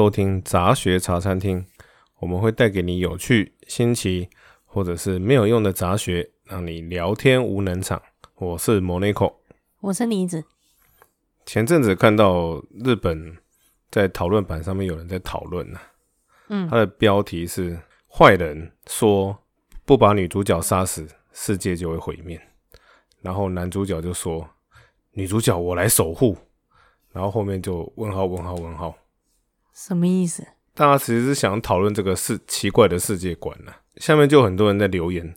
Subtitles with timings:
[0.00, 1.62] 收听杂学茶餐厅，
[2.20, 4.30] 我们会带给你有趣、新奇
[4.64, 8.00] 或者是没有用的杂学，让你聊天无能场。
[8.36, 9.34] 我是 Monaco，
[9.80, 10.42] 我是妮子。
[11.44, 13.36] 前阵子看到日本
[13.90, 15.78] 在讨论版上面有人在讨论呢，
[16.48, 19.36] 嗯，他的标题是“坏人说
[19.84, 22.40] 不把女主角杀死，世界就会毁灭”，
[23.20, 24.48] 然后男主角就说
[25.12, 26.38] ：“女主角我来守护”，
[27.12, 28.94] 然后后面就问号问号问号。
[29.74, 30.46] 什么意思？
[30.74, 33.72] 大家其实是想讨论这个世奇怪的世界观呢。
[33.96, 35.34] 下面就很多人在留言，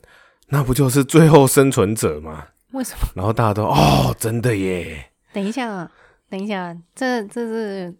[0.48, 2.46] 那不就是最后生存者吗？
[2.72, 3.00] 为什么？
[3.14, 5.10] 然后大家都哦，真的耶！
[5.32, 5.90] 等一下啊，
[6.30, 7.94] 等一下，这这是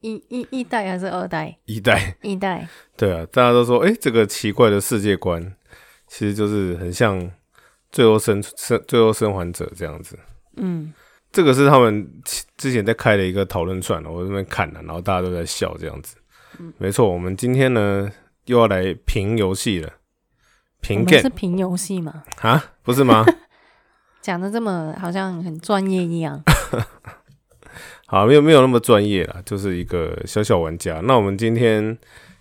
[0.00, 1.58] 一一一代还是二代？
[1.66, 2.66] 一代，一代。
[2.96, 5.54] 对啊，大家都说，哎，这个奇怪的世界观，
[6.06, 7.30] 其实就是很像
[7.92, 10.18] 最后生生最后生还者这样子。
[10.56, 10.94] 嗯。
[11.32, 12.10] 这个是他们
[12.56, 16.16] 之前在开的一个讨论串，我这边看了，然后大家都在笑这样子。
[16.58, 18.10] 嗯、没错，我们今天呢
[18.46, 19.88] 又要来评游戏了。
[20.80, 22.24] 评 game 是评游戏吗？
[22.40, 23.24] 啊，不是吗？
[24.20, 26.42] 讲的这么好像很专业一样。
[28.06, 31.00] 好，没有没有那么专业啦，就是一个小小玩家。
[31.04, 31.96] 那我们今天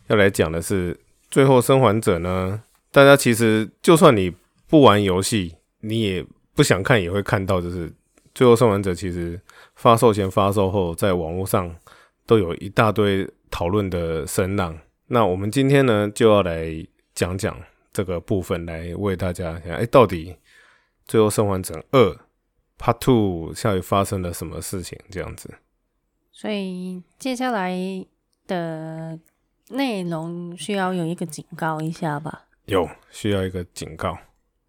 [0.07, 0.95] 要来讲的是
[1.29, 2.63] 《最后生还者》呢。
[2.91, 4.33] 大家其实就算你
[4.67, 7.93] 不玩游戏，你也不想看也会看到，就是。
[8.33, 9.39] 最后生还者其实
[9.75, 11.75] 发售前、发售后，在网络上
[12.25, 14.77] 都有一大堆讨论的声浪。
[15.07, 17.59] 那我们今天呢，就要来讲讲
[17.91, 20.37] 这个部分，来为大家想，哎，到底
[21.05, 22.19] 最后生还者二
[22.77, 24.97] Part Two 下面发生了什么事情？
[25.09, 25.55] 这样子。
[26.31, 27.75] 所以接下来
[28.47, 29.19] 的
[29.69, 32.45] 内容需要有一个警告一下吧？
[32.65, 34.17] 有，需要一个警告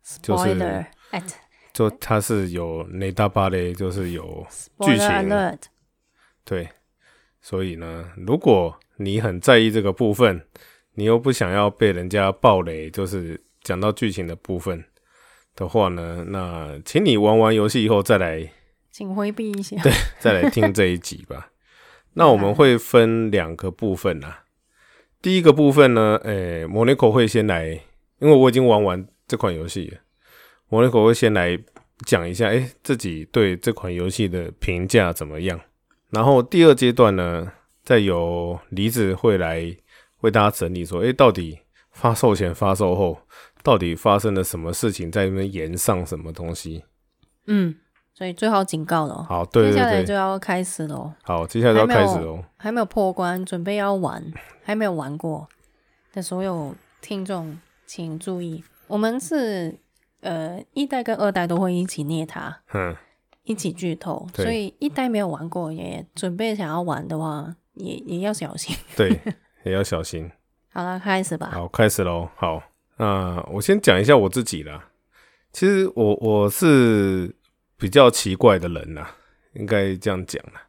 [0.05, 0.87] ，Spoiler 就是。
[1.13, 1.31] At
[1.73, 4.47] 就它是有内大巴雷，就是有
[4.81, 5.59] 剧情，
[6.45, 6.69] 对，
[7.41, 10.45] 所以呢，如果你很在意这个部分，
[10.95, 14.85] 你又不想要被人家暴雷，就是讲到剧情的部分
[15.55, 18.53] 的话呢，那请你玩完游戏以后再来，
[18.91, 21.51] 请回避一下， 对，再来听这一集吧。
[22.15, 24.45] 那我们会分两个部分啊，
[25.23, 27.69] 第一个部分呢，诶、欸，Monaco 会先来，
[28.19, 29.99] 因为我已经玩完这款游戏了。
[30.71, 31.59] 我那会会先来
[32.07, 35.61] 讲一下，哎、欸，自己对这款游戏的评价怎么样？
[36.11, 39.77] 然后第二阶段呢，再由梨子会来
[40.21, 41.59] 为大家整理说，哎、欸，到底
[41.91, 43.19] 发售前、发售后
[43.65, 46.85] 到底发生了什么事情，在那边延上什么东西？
[47.47, 47.75] 嗯，
[48.15, 49.25] 所以最好警告了。
[49.29, 51.13] 好，对对对，接下来就要开始喽。
[51.23, 52.45] 好，接下来就要开始喽。
[52.57, 54.25] 还没有破关，准备要玩，
[54.63, 55.49] 还没有玩过
[56.13, 59.77] 的所有听众，请注意，我们是。
[60.21, 62.95] 呃，一代跟二代都会一起捏他，嗯，
[63.45, 69.19] 一起剧透，所以一代没有玩过也准备想要玩的话，也也要小心， 对，
[69.65, 70.31] 也要小心。
[70.73, 71.51] 好了，开始吧。
[71.53, 72.29] 好，开始喽。
[72.37, 72.63] 好，
[72.97, 74.89] 那我先讲一下我自己啦。
[75.53, 77.35] 其实我我是
[77.77, 79.07] 比较奇怪的人呐，
[79.55, 80.69] 应该这样讲啦，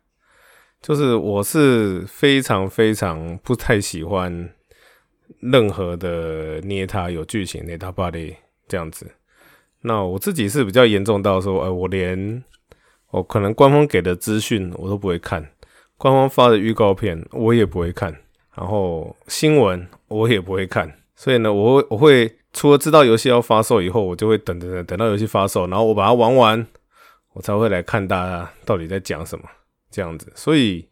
[0.81, 4.50] 就是我是非常非常不太喜欢
[5.40, 8.19] 任何的捏他有剧情捏他巴的
[8.67, 9.11] 这样子。
[9.81, 12.43] 那我自己是比较严重到说，呃，我连
[13.09, 15.51] 我可能官方给的资讯我都不会看，
[15.97, 18.15] 官方发的预告片我也不会看，
[18.55, 26.67] 然后新闻我也不会看，所以呢，我会我会除了知道游戏要发售以后，我就会等等等等到游戏发售，然后我把它玩完，
[27.33, 29.45] 我才会来看大家到底在讲什么
[29.89, 30.31] 这样子。
[30.35, 30.87] 所以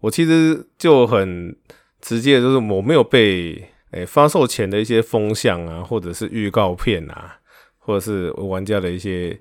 [0.00, 1.56] 我其实就很
[2.00, 7.38] 直接，就是我没有被诶、发售前的一些风向啊，或者是预告片啊。
[7.84, 9.36] 或者是玩家的一些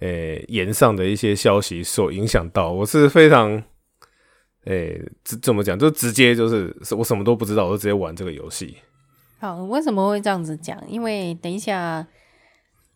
[0.00, 3.52] 诶言、欸、上的一些消息所影响到，我是非常
[4.64, 8.78] 诶、欸、怎么讲，就直接就是我什么都不知道，我就直接玩这个游戏。
[9.38, 10.82] 好，为什么会这样子讲？
[10.88, 12.06] 因为等一下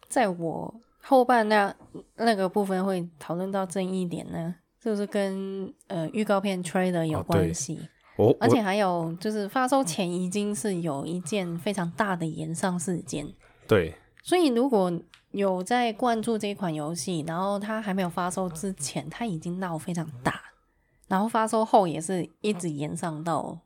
[0.08, 1.74] 在我后半那
[2.16, 7.78] 那个部分会讨论到这一点呢，就是跟呃预告片 trailer 有关系。
[8.16, 13.26] 哦，而且还有就是发售前已经是有一件非常大的延上事件。
[13.66, 13.94] 对。
[14.28, 14.92] 所以，如果
[15.30, 20.38] 有在关注这款游戏，然后它还没有发售之前，它已经闹非常大，
[21.06, 23.58] 然后发售后也是一直延上到，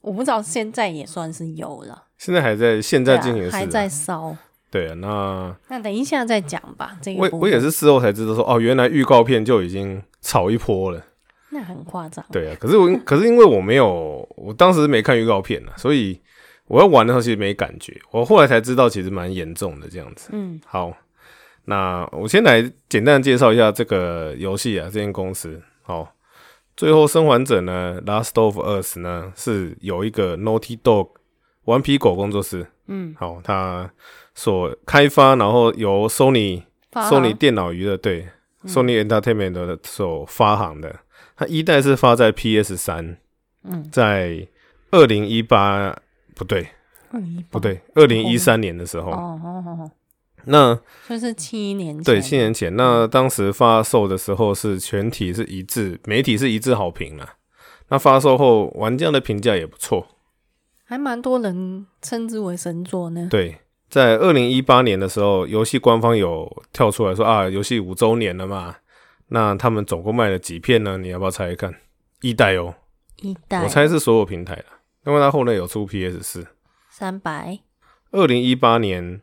[0.00, 2.04] 我不知道现在也算是有了。
[2.18, 4.36] 现在还在现在进行、啊，还在烧。
[4.70, 6.96] 对啊，那那等一下再讲吧。
[7.02, 11.04] 这个我我也是事后才知道说，哦，原来预告片就已经炒一波了。
[11.48, 12.24] 那很夸张。
[12.30, 16.20] 对啊，可是我可是因为我没有，我当时没看预告片啊，所以。
[16.70, 20.30] 我要玩的时候其实没感觉，我后来才知道其实蛮严重的这样子。
[20.32, 20.96] 嗯，好，
[21.64, 25.60] 那我先来简单介绍一下这个游戏啊，这间公司。
[25.82, 26.14] 好，
[26.76, 31.08] 最后生还者呢，Last of Us 呢是有一个 Naughty Dog
[31.64, 33.90] 顽皮狗工作室，嗯，好，他
[34.36, 36.62] 所开发，然后由 Sony
[36.92, 38.28] Sony 电脑娱乐对、
[38.62, 41.00] 嗯、Sony Entertainment 的所发行的，
[41.36, 43.16] 它一代是发在 PS 三，
[43.64, 44.46] 嗯，在
[44.92, 45.96] 二零一八
[46.40, 46.66] 不对，
[47.50, 49.90] 不对，二零一三年的时候，哦哦哦，
[50.44, 57.34] 那就是七年前，对，七年前，那当时发售的时候是全体是一致，媒体是一致好评啦。
[57.88, 60.06] 那发售后，玩家的评价也不错，
[60.84, 63.28] 还蛮多人称之为神作呢。
[63.30, 63.58] 对。
[63.90, 68.76] 在二零一八年的时候，游戏官方有跳出来说啊，游戏五周年了嘛，
[69.26, 70.96] 那他们总共卖了几片呢？
[70.96, 71.74] 你要不要猜一看？
[72.20, 72.72] 一代哦，
[73.16, 74.64] 一代，我猜是所有平台的，
[75.06, 76.46] 因为他后来有出 PS 四，
[76.90, 77.58] 三百。
[78.10, 79.20] 二零一八年，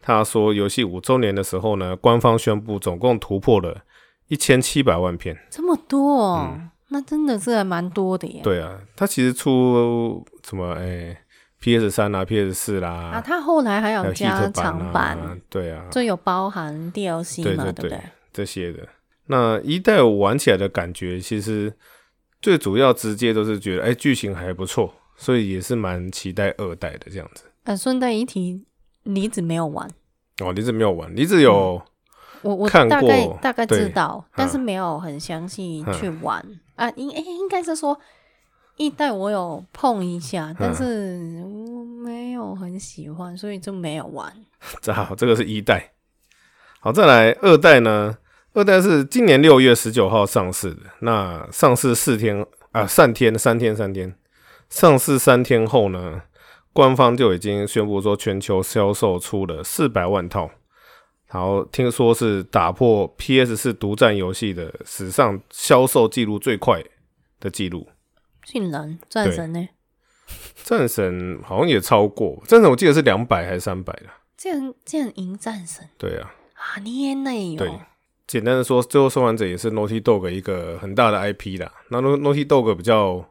[0.00, 3.82] 他说游戏五周年的时候呢，官方宣布总共突破了
[4.28, 8.40] 一千七百万片，这么多哦，嗯、那真的是还蛮多的耶。
[8.42, 10.82] 对啊，他其实出什么哎。
[10.84, 11.18] 欸
[11.62, 11.90] P.S.
[11.90, 12.54] 三啦，P.S.
[12.54, 17.42] 四啦，啊，他后来还有加长版，对啊，这有包含 D.L.C.
[17.42, 18.02] 嘛，对，对，对，对不对？
[18.32, 18.88] 这些的，
[19.26, 21.70] 那一代我玩起来的感觉，其实
[22.40, 27.44] 最主要直接都是觉得，哎、欸，剧情还不错，所以也是蛮期待二代的这样子。
[27.64, 28.64] 呃，顺带一提，
[29.02, 29.88] 梨子没有玩
[30.42, 31.82] 哦，梨子没有玩，梨子有、嗯，
[32.42, 36.44] 我我大概大概知道，但是没有很详细去玩
[36.76, 38.00] 啊，应、欸、应该是说。
[38.76, 44.32] 一代我有碰一下，但是我没有很喜欢，所以就没有玩。
[44.80, 45.92] 这好，这个是一代。
[46.78, 48.16] 好，再来二代呢？
[48.54, 50.80] 二代是今年六月十九号上市的。
[51.00, 54.14] 那上市四天啊，三天，三天，三天。
[54.70, 56.22] 上市三天后呢，
[56.72, 60.50] 官方就已经宣布说，全球销售出了四百万套。
[61.32, 66.82] 然后听说是打破 PS 四独占游戏的史上销售记录最快
[67.38, 67.88] 的记录。
[68.44, 69.68] 竟然战神呢？
[70.64, 74.06] 战神好像也超过战神，我记得是两百还是三百的？
[74.36, 75.88] 竟然竟然赢战神？
[75.98, 77.58] 对啊，啊，你也内有？
[77.58, 77.70] 对，
[78.26, 81.72] 简单的说，最后生还者也是 Naughty Dog 一个很大的 IP 啦。
[81.90, 83.24] 那 Naughty Dog 比较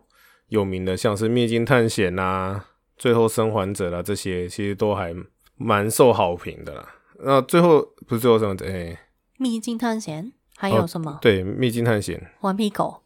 [0.50, 2.66] 有名的，像是《秘境探险》啊，
[2.98, 5.16] 《最后生还者》啦，这些其实都还
[5.56, 6.88] 蛮受好评的啦。
[7.22, 8.66] 那最后不是最后生还者？
[8.66, 8.94] 哎、欸，
[9.38, 10.26] 《秘境探险》
[10.58, 11.12] 还有什么？
[11.12, 13.04] 哦、对，《秘境探险》顽皮狗。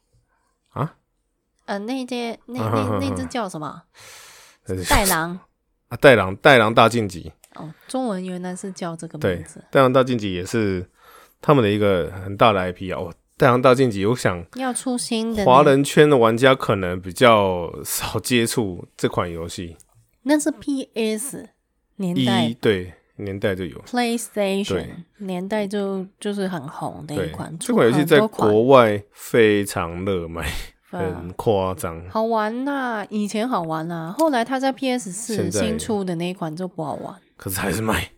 [0.69, 0.95] 啊
[1.65, 3.83] 呃，那些那那那只叫什么？
[4.89, 5.39] 带狼
[5.89, 9.63] 啊，带狼带狼大晋级哦，中文原来是叫这个名字。
[9.71, 10.89] 带狼大晋级也是
[11.41, 12.99] 他们的一个很大的 IP 啊。
[12.99, 13.13] 哦，
[13.43, 19.75] 带狼大晋级，我想要出新的华人圈的玩家可能比较少接触这款游戏。
[20.21, 21.49] 那是 PS
[21.97, 24.87] 年代，对年代就有 PlayStation
[25.17, 27.53] 年代就就是很红的一款。
[27.59, 30.49] 这款游戏在国外非常热卖。
[30.85, 33.07] 很夸张，好玩呐、啊！
[33.09, 37.19] 以前好玩呐、啊，后来他在 PS 四新出的那一款就不好玩。
[37.35, 38.11] 可是还是卖，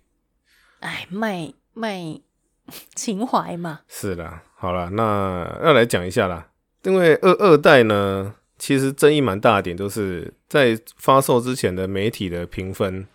[0.81, 2.19] 哎，卖卖
[2.93, 3.79] 情怀嘛。
[3.87, 6.47] 是啦，好了，那要来讲一下啦。
[6.81, 13.05] 因为二二代呢，其实争议蛮大的点，就是在发售之前的媒体的评分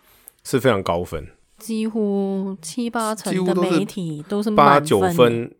[0.45, 1.27] 是非常高分，
[1.57, 5.53] 几乎七八成的媒体都是八九分，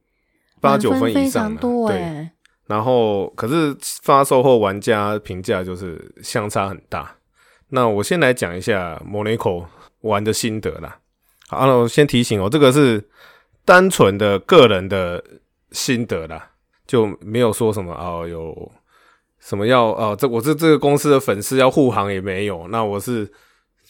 [0.61, 2.29] 八九分以上的，多对。
[2.67, 7.17] 然后，可是发售后玩家评价就是相差很大。
[7.67, 9.65] 那我先来讲一下 Monaco
[10.01, 10.99] 玩的心得啦。
[11.49, 13.03] 好，那我先提醒哦，这个是
[13.65, 15.21] 单纯的个人的
[15.71, 16.51] 心得啦，
[16.85, 18.71] 就没有说什么哦，有
[19.39, 22.67] 什么要哦，这我是这个公司的粉丝要护航也没有。
[22.67, 23.31] 那我是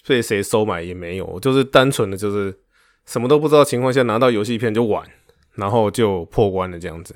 [0.08, 2.60] 被谁收买也没有，就是单纯的就是
[3.06, 5.08] 什么都不知道情况下拿到游戏片就玩，
[5.56, 7.16] 然后就破关了这样子。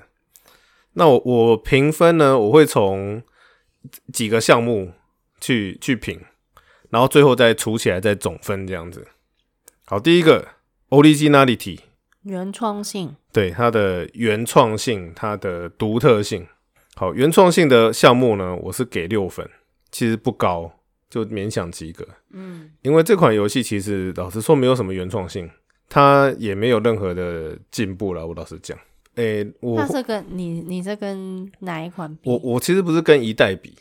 [0.93, 2.38] 那我我评分呢？
[2.38, 3.22] 我会从
[4.13, 4.93] 几个项目
[5.39, 6.19] 去去评，
[6.89, 9.07] 然后最后再除起来再总分这样子。
[9.86, 10.48] 好，第一个
[10.89, 11.79] originality
[12.25, 16.46] 原创性，对它的原创性，它的独特性。
[16.96, 19.48] 好，原创性的项目呢，我是给六分，
[19.91, 20.79] 其实不高，
[21.10, 22.08] 就勉强及格。
[22.32, 25.50] 嗯，因为这款游戏其实老实说没有什么原创性，
[25.88, 28.25] 它也没有任何的进步了。
[28.25, 28.77] 我老实讲。
[29.15, 32.29] 诶、欸，我那是跟你你在跟哪一款比？
[32.29, 33.75] 我我其实不是跟一代比，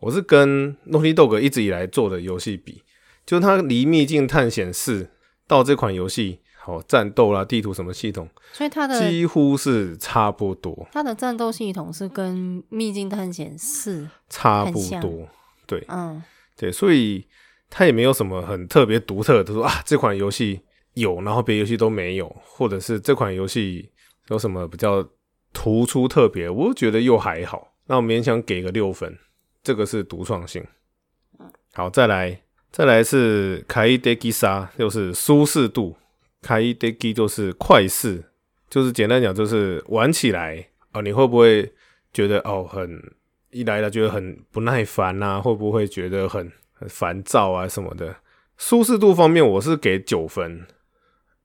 [0.00, 2.82] 我是跟 Naughty Dog 一直以来做的游戏比，
[3.24, 5.04] 就是它离《秘境探险四》
[5.46, 10.88] 到这款游戏，好战斗啦、地图什么系统，所以它的几乎是差不多。
[10.92, 15.28] 它的战斗系统是跟《秘境探险四》差不多，
[15.66, 16.22] 对，嗯，
[16.56, 17.26] 对，所以
[17.68, 20.60] 它也没有什么很特别独特的，说啊这款游戏
[20.94, 23.90] 有，然后别游戏都没有，或者是这款游戏。
[24.28, 25.06] 有什么比较
[25.52, 26.48] 突出特别？
[26.48, 29.18] 我觉得又还好，那我勉强给个六分，
[29.62, 30.64] 这个是独创性。
[31.74, 32.40] 好，再来，
[32.72, 35.94] 再来是凯伊德基莎，就是舒适度。
[36.44, 38.22] 卡伊德基就是快事，
[38.68, 41.72] 就是简单讲就是玩起来啊，你会不会
[42.12, 43.02] 觉得哦很
[43.50, 45.40] 一来了觉得很不耐烦啊？
[45.40, 48.14] 会不会觉得很很烦躁啊什么的？
[48.58, 50.66] 舒适度方面，我是给九分，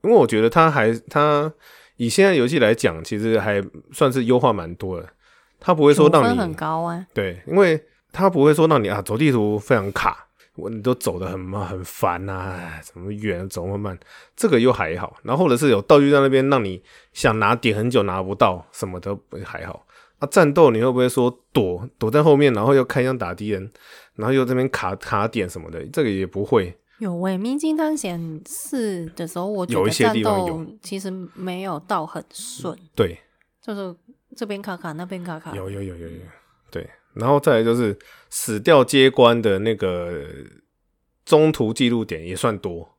[0.03, 1.51] 因为我觉得它还它
[1.95, 5.07] 以现在游戏来讲，其实还算是优化蛮多的。
[5.59, 10.28] 它不会说让你很高啊，对，因为它不会说让你啊走地图非常卡，
[10.67, 13.99] 你都走得很慢很烦啊，怎么远走那么慢，
[14.35, 15.15] 这个又还好。
[15.23, 16.81] 然后或者是有道具在那边，让你
[17.13, 19.85] 想拿点很久拿不到，什么都还好。
[20.17, 23.71] 啊，战斗你会不会说躲躲在后面，然后又开枪打敌人，
[24.15, 26.77] 然后又这边卡卡点什么的，这个也不会。
[26.97, 32.77] 有诶、欸，秘境探险四的时候，我觉得战斗其实没有到很顺。
[32.93, 33.17] 对，
[33.61, 33.95] 就是
[34.35, 35.55] 这边卡卡，那边卡卡。
[35.55, 36.19] 有有有有有，
[36.69, 36.89] 对。
[37.19, 37.97] 然后再来就是
[38.29, 40.23] 死掉接关的那个
[41.25, 42.97] 中途记录点也算多，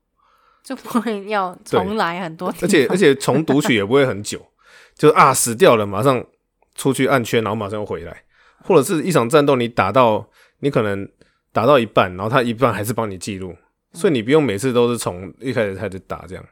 [0.63, 2.55] 就不会要重来很多。
[2.61, 4.41] 而且 而且重读取也不会很久，
[4.95, 6.25] 就是啊死掉了，马上
[6.75, 8.23] 出去按圈，然后马上又回来，
[8.65, 10.29] 或者是一场战斗你打到
[10.61, 11.09] 你可能
[11.53, 13.57] 打到一半，然后他一半还是帮你记录。
[13.93, 16.45] 所以你不用每次都是从一开始开始打这样，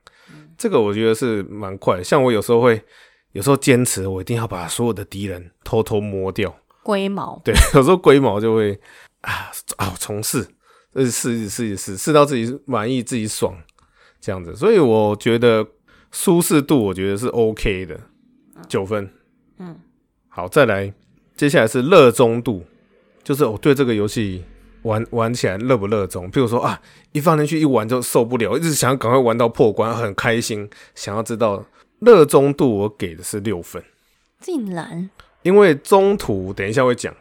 [0.57, 2.03] 这个我觉得是蛮快的。
[2.03, 2.83] 像我有时候会，
[3.31, 6.53] 有时候坚持我一定要把所有的敌人偷偷摸掉，
[6.89, 7.39] 龟毛。
[7.45, 8.73] 对， 有时候龟毛就会
[9.21, 10.43] 啊啊重试，
[10.95, 13.55] 试试试一试，试到自己满意、自己爽
[14.23, 14.57] 这样子。
[14.57, 15.67] 所以我觉得
[16.11, 18.01] 舒适度我觉得是 OK 的，
[18.67, 19.13] 九分。
[19.59, 19.79] 嗯，
[20.29, 20.91] 好，再来，
[21.37, 22.65] 接下来是热衷度，
[23.23, 24.43] 就是我对这个游戏。
[24.83, 26.31] 玩玩起来热不热衷？
[26.31, 26.81] 譬如说啊，
[27.11, 30.71] 一放进去一玩就受不了，一直想要赶快玩到破关，很开心。
[30.95, 31.67] 想要知道
[31.99, 33.83] 热衷度，我给的是六分。
[34.41, 35.11] 竟然，
[35.43, 37.15] 因为中途等一下会讲，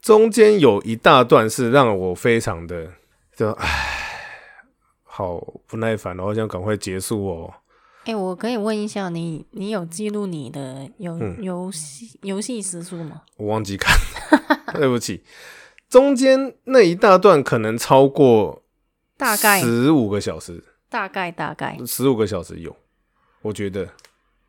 [0.00, 2.92] 中间有一大段是让我非常的
[3.36, 3.66] 就唉，
[5.02, 7.54] 好不耐烦，然后想赶快结束哦。
[8.04, 13.22] 哎、欸，我可以问一下你，你有记录你的游游戏游戏时数吗？
[13.36, 13.94] 我忘记看，
[14.72, 15.22] 对不起。
[15.90, 18.62] 中间那一大段可能超过
[19.18, 19.60] 大概。
[19.60, 21.76] 十五个小时，大概大概。
[21.86, 22.74] 十五个小时有，
[23.42, 23.88] 我觉得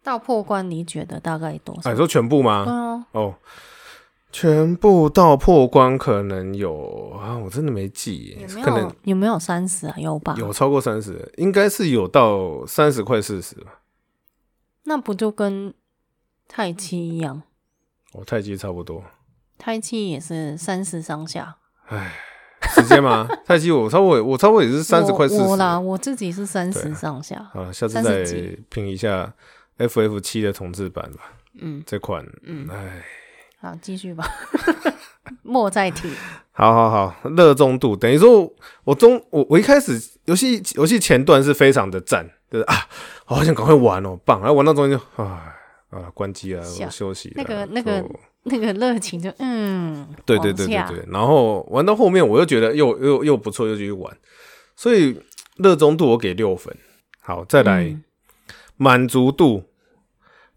[0.03, 1.89] 到破关你觉得大概多少？
[1.89, 2.65] 哎，说全部吗？
[2.67, 3.35] 嗯、哦，
[4.31, 9.95] 全部到破关可能有啊，我真的没记，有没有可能有没有三十啊？
[9.97, 10.35] 有吧？
[10.37, 13.79] 有超过三十，应该是有到三十快四十吧？
[14.85, 15.73] 那不就跟
[16.47, 17.43] 太七一样？
[18.13, 19.03] 哦，太七差不多。
[19.57, 22.13] 太七也是三十上下，哎，
[22.73, 23.27] 时间吗？
[23.45, 25.43] 太七我差不多，我差不多也是三十块四十。
[25.43, 27.35] 我啦，我自己是三十上下。
[27.53, 28.23] 啊，下次再
[28.69, 29.31] 拼一下
[29.77, 31.33] FF 七的重置版吧。
[31.59, 33.03] 嗯，这款，嗯，哎，
[33.59, 34.25] 好，继续吧。
[35.43, 36.09] 莫再提。
[36.51, 38.51] 好好好，热衷度等于说，
[38.83, 42.75] 我中我我一开始游戏游戏前段是非常的赞，就是啊，
[43.27, 45.53] 我好想赶快玩哦，棒，然后玩到中间就啊
[45.89, 47.31] 啊关机啊，我休息。
[47.35, 48.03] 那个那个。
[48.43, 54.17] 那个热情就嗯，对对对对对，然后玩到后面我又觉得又又又不错，又继续玩，
[54.75, 55.15] 所以
[55.57, 56.75] 热衷度我给六分。
[57.19, 57.95] 好，再来
[58.81, 59.65] 满足度，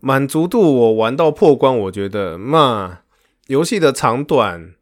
[0.00, 3.00] 满足度我玩到破关，我觉得嘛，
[3.48, 4.72] 游戏的长短，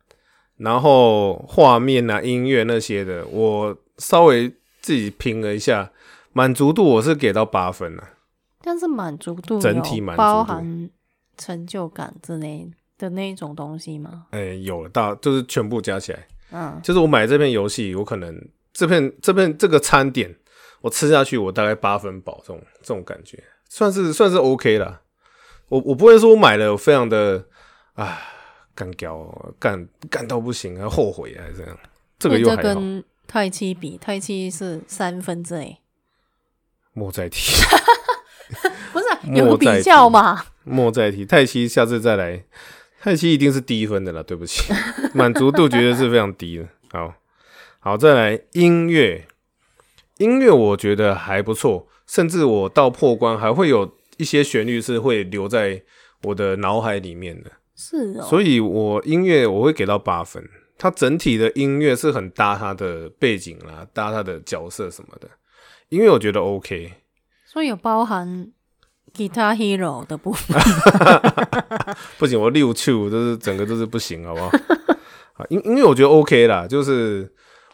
[0.58, 4.48] 然后画面啊、音乐那些的，我稍微
[4.80, 5.90] 自己评了一下，
[6.32, 8.10] 满足度我是给到八分了。
[8.60, 10.88] 但是满足度整体满足包含
[11.36, 12.76] 成就感之类的。
[12.98, 14.26] 的那一种东西吗？
[14.30, 18.40] 哎、欸，有了，大就是全部加起来，嗯，就是我买这片游戏，我可能
[18.72, 20.32] 这片这片这个餐点
[20.82, 25.00] 我吃下去，我大概八分饱，这种这种感觉算是算是 OK 啦。
[25.68, 27.42] 我我不会说我买了非常的
[27.94, 28.18] 啊
[28.74, 31.78] 干掉干干到不行啊，后悔啊这样。
[32.18, 32.62] 这个又还好。
[32.62, 35.78] 跟太七比，太七是三分之诶。
[36.92, 37.54] 莫再提，
[38.92, 40.44] 不是有比较吗？
[40.64, 42.44] 莫再提，太七下次再来。
[43.00, 44.72] 太七一定是低分的了，对不起，
[45.12, 46.68] 满足度绝对是非常低的。
[46.92, 47.14] 好，
[47.80, 49.26] 好，再来音乐，
[50.22, 55.82] 音乐我觉得还不错，甚至我到破关还会有一些旋律是会留在
[56.22, 57.50] 我的脑海里面的。
[57.74, 60.42] 是哦，所以我音乐我会给到八分，
[60.78, 65.28] 它整体的音乐是很搭它的背景啦，搭它的角色什么的，
[65.88, 66.92] 音乐我觉得 OK。
[67.46, 68.52] 所以有包含。
[69.14, 70.58] Guitar Hero 的部分
[72.16, 74.48] 不行，我六处都是整个都是不行，好不好？
[75.36, 77.30] 啊，音音乐我觉得 OK 啦，就是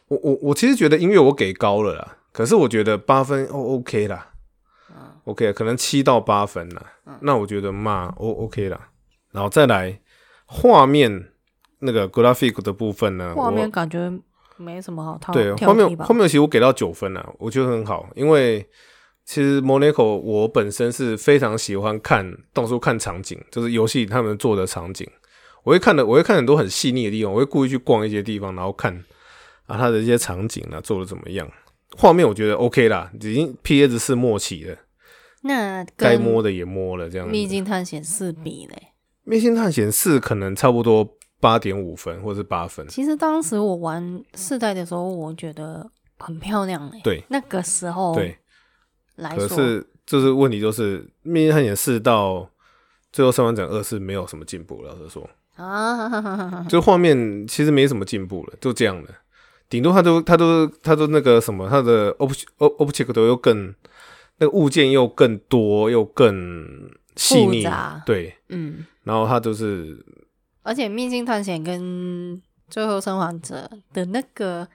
[0.09, 4.28] 我我我其实觉得音乐我给高了啦，可是我觉得八分哦 OK 啦
[5.25, 6.87] ，OK 可能七到八分啦，
[7.21, 8.90] 那我觉得嘛 O OK 啦，
[9.33, 10.00] 然后再来
[10.47, 11.33] 画面
[11.80, 14.09] 那个 graphic 的部分呢，画面感觉
[14.57, 18.64] 没什么好讨对，画面画面其实我给到九分了，我觉得很好，因为
[19.25, 25.04] 其实 Monaco 我本身是非常喜欢看到处看场景，就是游戏他们做的场景，
[25.64, 28.95] 我会看的，我会看很多很细腻的地方，我会故意去逛一些地方，然后看
[29.66, 31.50] 啊它的一些场景啊做的怎么样，
[31.97, 34.76] 画面我觉得 OK 啦，已经 PS 四末期了。
[35.42, 37.33] 那该摸的也摸了，这样子。
[37.33, 38.88] 秘境探险四比嘞？
[39.25, 41.09] 秘境探险四可能差不多
[41.40, 42.87] 八点五分，或者是八分。
[42.88, 47.00] 其实当时我玩四代的时候，我觉得很漂亮嘞。
[47.04, 48.37] 对，那个时候对
[49.16, 52.50] 来说，可是就是问题就是秘境探险四到
[53.12, 59.14] 最后生完整二是没有什么进步了，老实说啊， 就画面其实没什么进步了，就这样的。
[59.69, 63.75] 顶多他都他都他都那个什么，他的 object object 都又更。
[64.41, 67.67] 那个物件又更多又更细腻，
[68.07, 69.99] 对，嗯，然后它都是，
[70.63, 71.81] 而且《秘境探险》跟
[72.71, 74.69] 《最后生还者》的那个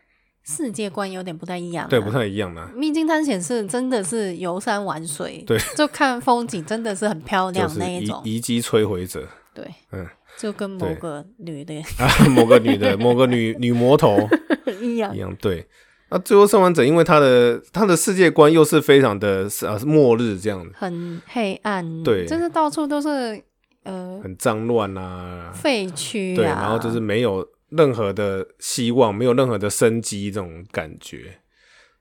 [0.44, 2.62] 世界观有点不太一样，对，不太一样的。
[2.74, 8.22] 《秘境探险》是真的是游山玩水，对，就看风景，真的是很漂亮那一种。
[8.26, 10.06] 遗迹摧毁者，对，嗯，
[10.38, 11.76] 就跟某个女的。
[11.98, 14.18] 啊，某个女的， 某个女女魔头。
[14.82, 15.16] 一样。
[15.16, 15.68] 一样，对。
[16.10, 23.42] 那、啊、最后生还者，因为他的他的世界观又是非常的啊，末日这样子，很黑暗，对，就是到处都是
[23.82, 31.40] 呃，很脏乱啊，废墟、啊，对，然后就是没有任何的希望，没有任何的生机这种感觉，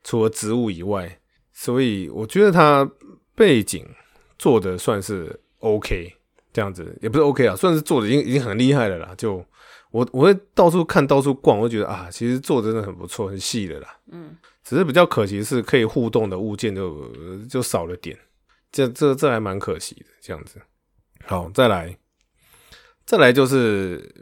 [0.04, 1.18] 除了植物以外，
[1.54, 2.90] 所以我觉得他
[3.34, 3.82] 背景
[4.38, 6.16] 做的算是 OK，
[6.52, 9.44] 这样子也不是 OK 啊，算是做的已经已经很厉害了啦，就。
[9.92, 13.94] 我我会到处看，到处逛，我会觉得啊，其实做真的很不错，很细的啦。
[14.10, 14.34] 嗯，
[14.64, 17.06] 只是比较可惜是可以互动的物件就
[17.46, 18.18] 就少了点，
[18.70, 20.06] 这这这还蛮可惜的。
[20.22, 20.58] 这样子，
[21.26, 21.94] 好，再来，
[23.04, 24.14] 再来就是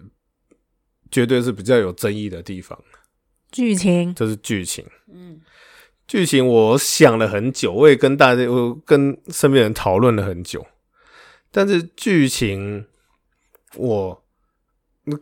[1.09, 2.77] 绝对是比较有争议的地方，
[3.53, 4.85] 剧情，这是剧情。
[5.07, 5.41] 嗯，
[6.09, 10.67] 剧情我想了很久，我也跟大家，我跟身边人讨论了很久，
[11.53, 12.87] 但是剧情
[13.77, 14.23] 我。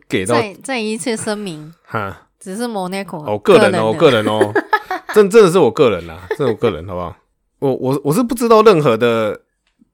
[0.07, 4.53] 给到再再一次声明哈，只是 Monaco 哦，个人哦，个人哦，
[5.15, 7.15] 真真的是我个人啦，这是我个人，好不好？
[7.57, 9.41] 我我我是不知道任何的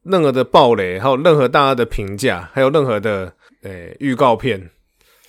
[0.04, 4.70] 任何的暴雷，还有任何大家的评价，还有任何的诶预告片，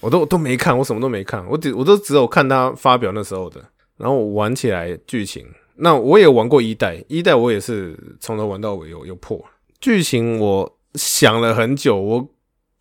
[0.01, 3.61] 我都都没看，我什么都没看，我只我都只有看他发表那时候的，
[3.99, 9.45] 然后我玩起来剧情，那我也玩过一代，一代我也是从头玩到尾有有破
[9.79, 12.29] 剧情，我想了很久，我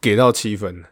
[0.02, 0.84] 给到七分。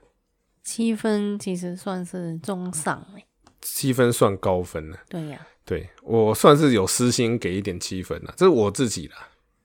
[0.63, 3.25] 七分其实算是中上诶，
[3.61, 4.97] 七分算高分了。
[5.09, 9.15] 对呀、啊，对我算是有私心给一点七分了，这是我自己啦。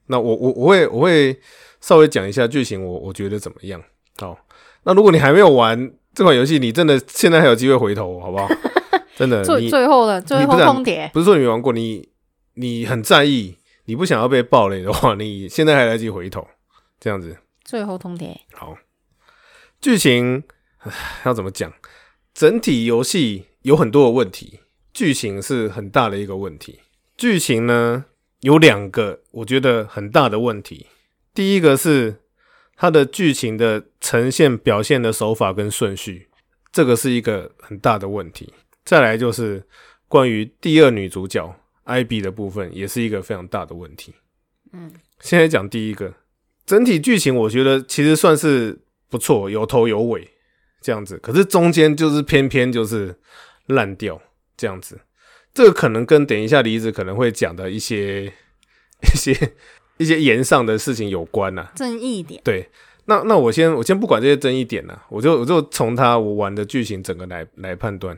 [0.07, 1.39] 那我我我会我会
[1.79, 3.81] 稍微讲一下剧情，我我觉得怎么样？
[4.17, 4.37] 好，
[4.83, 8.47] 那如果你还没有玩这款游戏，你真的现在还有机会回头，好不好？
[9.15, 12.09] 真的，最最后的最后通牒，不是说你没玩过，你
[12.55, 16.45] 你很在意，你不想要被暴雷的话，你现在还来得及回头，
[16.99, 17.37] 这样子。
[17.69, 18.75] 最后通牒，好，
[19.79, 20.43] 剧情。
[21.23, 21.71] 要怎么讲？
[22.33, 26.79] 整体游戏有很多的问题，剧情是很大的一个问题。
[27.15, 28.05] 剧情呢，
[28.39, 30.87] 有两个我觉得很大的问题。
[31.31, 32.23] 第一个是
[32.75, 36.27] 它的剧情的呈现、表现的手法跟顺序，
[36.71, 38.51] 这个是一个很大的问题。
[38.83, 39.63] 再来就是
[40.07, 44.15] 关于第二女主角艾比的部分，也是一个非常大的问题。
[44.71, 46.11] 嗯，现在讲第一个，
[46.69, 48.77] 整体剧情我觉得其实算是
[49.09, 50.29] 不错，有头有尾。
[50.81, 53.13] 这样子，可是中间就是偏偏就是
[53.65, 54.21] 烂掉
[54.55, 54.97] 这样子，
[55.53, 58.31] 这个可能跟等一下梨子可能会讲的一些
[59.03, 59.51] 一些
[59.97, 61.71] 一些言上的事情有关呐、啊。
[61.75, 62.39] 争议点。
[62.45, 62.69] 对，
[63.07, 68.17] 那那我先我先不管这些争议点了、啊，我就我就从他我玩的剧情整个来来判断。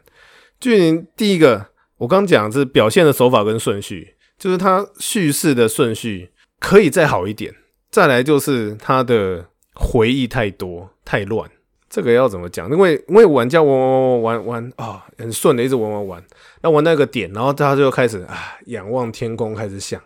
[0.60, 1.66] 剧情第一个，
[1.98, 7.56] 我刚讲的是表现的手法跟顺序，就是他叙事的顺序可以再好一点。
[7.92, 11.50] 再来就是他的回忆太多太乱。
[11.90, 12.72] 这个要怎么讲？
[12.72, 16.24] 因为因为玩家玩玩玩玩玩啊，很顺的一直玩玩玩，
[16.62, 20.02] 那玩到一个点，然后他就开始啊，仰望天空，开始想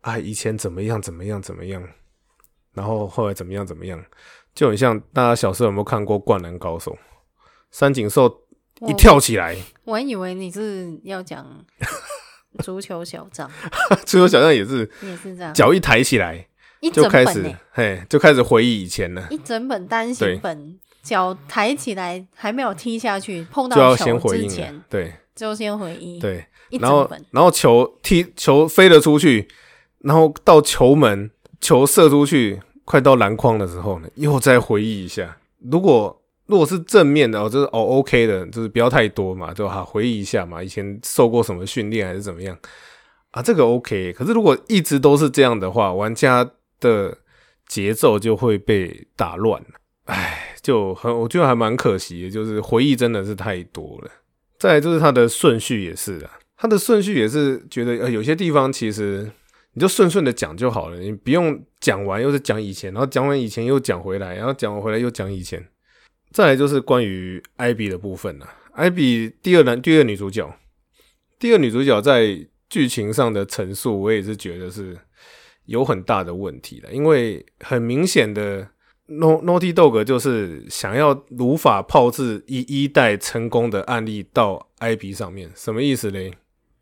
[0.00, 1.80] 啊，以前怎么样怎么样怎么样，
[2.74, 4.04] 然后后来怎么样怎么样，
[4.56, 6.90] 就很像大家小时候有没有看过《灌篮高手》？
[7.70, 8.42] 三井寿
[8.88, 11.46] 一跳起来，我还以为你是要讲
[12.64, 13.48] 足球小将，
[14.04, 16.48] 足球小将也是也是这样，脚一抬起来
[16.88, 20.78] 就开始嘿，就开始回忆以前了，一整本单行本。
[21.02, 29.48] 脚抬起来还没有踢下去，碰到球之前，对，就先回忆，对，然后然后球踢球飞了出去，
[30.00, 35.38] 然后到球门，球射出去，快到篮筐的时候呢，又再回忆一下。
[35.70, 39.82] 如果如果是正面的哦，就是哦 OK 的，就是不要太多嘛，对吧？
[39.82, 42.54] 回忆一下嘛，以前受过什么训练还是怎么样
[43.30, 43.40] 啊？
[43.40, 44.12] 这个 OK。
[44.12, 46.46] 可是如果一直都是这样的话，玩家
[46.80, 47.18] 的
[47.68, 49.68] 节奏就会被打乱了，
[50.06, 54.10] 哎，就很我觉得还蛮可惜的，就是回忆真的是太多了。
[54.58, 59.30] 再来就是它的顺序也是啊，它的顺序也是觉得呃有些地方其实
[59.74, 65.64] 你就顺顺的讲就好了，你不用讲完又是讲以前，然后讲完以前又讲回来，然后讲完回来又讲以前。
[66.32, 68.48] 再来就是关于艾比的部分了。
[68.72, 70.48] 艾比第二男、第二女主角，
[71.38, 74.96] 第二女主角在剧情上的陈述，我也是觉得是
[75.66, 76.92] 有很大的问题了。
[76.92, 78.66] 因为很明显的
[79.08, 86.32] ，Naughty Dog 就是想要如法炮制一一代成功的案例到 IP 上面，什么意思嘞？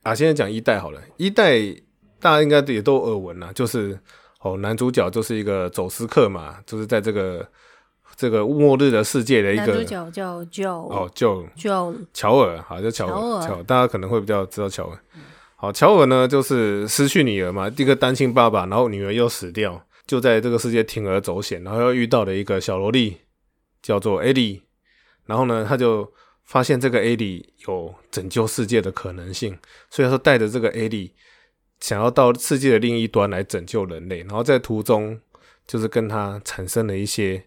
[0.02, 1.60] 啊，现在讲一代好了，一代
[2.20, 3.98] 大家应该也都耳闻了，就是
[4.40, 7.46] 哦，男主角就是一个走私客嘛，就是在这个。
[8.16, 14.98] 这个末日的世界的一个男主角叫 Joe 哦，Joe Joe 乔尔，好叫乔尔，乔尔，大家可能会比较知道乔尔。
[15.60, 23.16] 好，乔尔呢就是失去女儿嘛，一个单亲爸爸，然后女儿又死掉，就在这个世界铤而走险，然后又遇到了一个小萝莉，
[23.82, 24.62] 叫做艾莉，
[25.26, 26.12] 然后呢，他就
[26.44, 29.58] 发现这个艾莉有拯救世界的可能性，
[29.90, 31.12] 所以他说带着这个艾莉，
[31.80, 35.20] 想要到世界的另一端来拯救人类，然后在途中
[35.66, 37.44] 就是跟他产生了一些。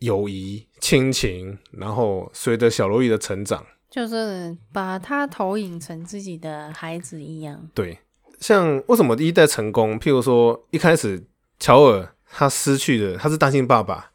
[0.00, 7.68] 友谊、亲情，然后随着小萝莉的成长，就是把他投影成自己的孩子一样。
[7.74, 7.98] 对，
[8.40, 9.98] 像为什么第一代成功？
[9.98, 11.22] 譬如说，一开始
[11.58, 14.12] 乔尔他失去的，他是单亲爸爸。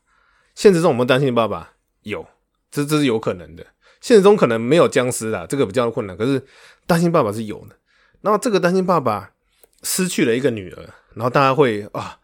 [0.56, 2.26] 现实中我们单亲爸爸有，
[2.72, 3.66] 这这是有可能的。
[4.02, 6.16] 现实中可能没有僵尸啦，这个比较困难。
[6.16, 6.44] 可是
[6.86, 7.76] 单亲爸爸是有的。
[8.22, 9.32] 然后这个单亲爸爸
[9.82, 12.20] 失去了一个女儿，然后大家会啊，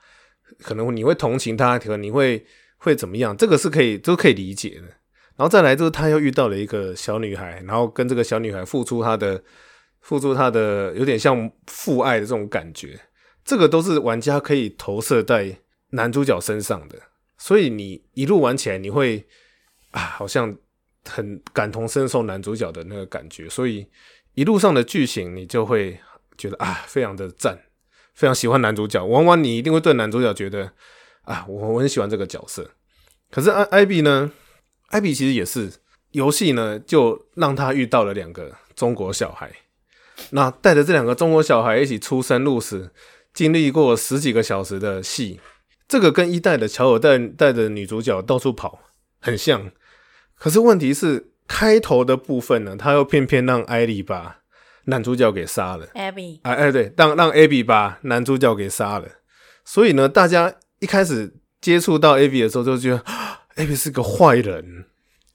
[0.61, 2.45] 可能你会同情他，可能你会。
[2.81, 3.35] 会怎么样？
[3.35, 4.83] 这个是可以都可以理解的。
[5.39, 9.41] 然后再来就是他又遇到了一个小女孩，然后跟这个小女孩付出他的
[10.01, 12.99] 付出他的有点像父爱的这种感觉，
[13.45, 15.57] 这个都是玩家可以投射在
[15.91, 16.99] 男主角身上的。
[17.37, 19.25] 所以你一路玩起来，你会
[19.91, 20.53] 啊，好像
[21.05, 23.47] 很感同身受男主角的那个感觉。
[23.47, 23.87] 所以
[24.33, 25.97] 一路上的剧情，你就会
[26.37, 27.57] 觉得啊，非常的赞，
[28.13, 29.01] 非常喜欢男主角。
[29.05, 30.69] 往往你一定会对男主角觉得。
[31.23, 32.71] 啊，我我很喜欢这个角色，
[33.29, 34.31] 可是艾艾比呢？
[34.89, 35.71] 艾比其实也是
[36.11, 39.51] 游戏呢，就让他遇到了两个中国小孩，
[40.31, 42.91] 那带着这两个中国小孩一起出生入死，
[43.33, 45.39] 经历过十几个小时的戏，
[45.87, 48.79] 这个跟一代的乔尔带带着女主角到处跑
[49.19, 49.71] 很像，
[50.35, 54.37] 可是问题是开头的部分呢，他又偏偏让艾莉把
[54.85, 59.07] 男主角给杀了，艾比，哎哎对，让让艾比把男主角给杀了，
[59.63, 60.55] 所以呢，大家。
[60.81, 63.03] 一开始接触到 Abby 的时候，就觉得
[63.59, 64.85] Abby 是个坏人，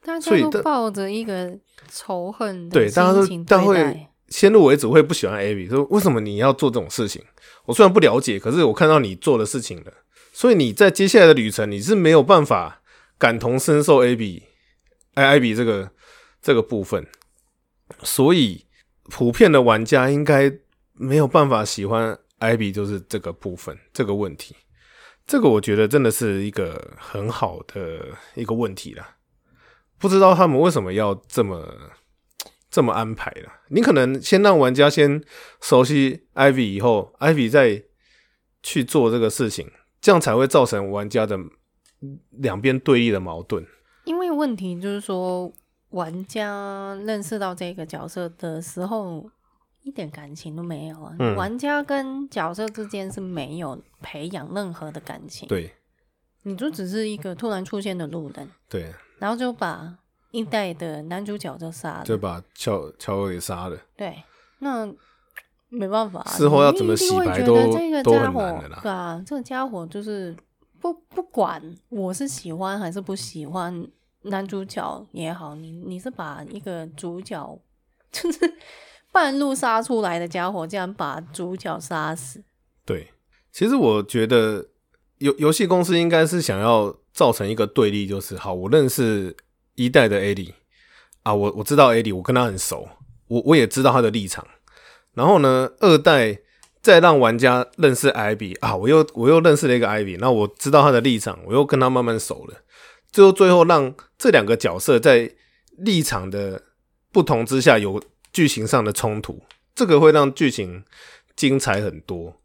[0.03, 1.59] 大家都抱着一个
[1.93, 7.23] 仇恨的对大家都大家会先入为主，会不喜欢 Abby，说为什么你要做这种事情？
[7.67, 9.93] 我虽然不了解，可是我看到你做的事情了，
[10.33, 12.81] 所以你在接下来的旅程，你是没有办法
[13.19, 14.43] 感同身受 Abby，
[15.13, 15.91] 哎，Abby 这个
[16.41, 17.07] 这个部分，
[18.03, 18.65] 所以
[19.11, 20.51] 普遍的玩家应该
[20.95, 24.57] 没有办法喜欢 Abby，就是这个部分这个问题。
[25.27, 29.17] 这个我觉得真的是一个很好的一个问题啦，
[29.99, 31.67] 不知道他们为什么要这么
[32.71, 33.61] 这么安排啦。
[33.69, 35.23] 你可能先让玩家先
[35.63, 37.85] 熟悉 Ivy 以后，Ivy 再
[38.63, 41.39] 去做这个事情，这样才会造成玩家的
[42.31, 43.67] 两边对立的矛盾。
[44.05, 45.51] 因为问题就是说，
[45.91, 49.31] 玩家认识到这个角色的时候。
[49.85, 51.15] 一点感情都没有啊！
[51.19, 55.47] 嗯、玩家跟角色之间是没有培养任何的感情。
[55.47, 55.71] 对，
[56.45, 58.49] 你就只是一个突然出现的路人。
[58.67, 59.95] 对，然后就把
[60.31, 63.79] 一代的男主角就杀了，就把乔乔尔给杀了。
[63.95, 64.25] 对，
[64.61, 64.91] 那
[65.69, 68.81] 没办法，事后要怎么洗白都这个家伙都很难的啦。
[68.83, 70.35] 对啊，这个家伙就是
[70.81, 73.87] 不不管我是喜欢还是不喜欢
[74.23, 77.61] 男主角也好，你你是把一个主角
[78.11, 78.55] 就是。
[79.15, 82.43] 半路杀出来的家伙，竟然把主角杀死。
[82.85, 83.13] 对，
[83.53, 84.67] 其实我觉得
[85.19, 89.37] 游游戏公司应该是想要造成一个对立，就是好，我认识
[89.77, 90.53] 一代的艾迪
[91.23, 92.89] 啊，我我知道艾迪，我跟他很熟，
[93.29, 94.45] 我我也知道他的立场。
[95.13, 96.37] 然后呢，二代
[96.83, 102.57] 再让玩家认识艾比啊，我又我又认识了一个艾比，那我知道他的立场，我又跟他慢慢熟了。
[103.13, 105.31] 最后最后让这两个角色在
[105.79, 106.61] 立场的
[107.13, 108.03] 不同之下有。
[108.35, 109.41] 剧情上的冲突，
[109.75, 110.85] 这个会让剧情
[111.35, 112.39] 精彩很多。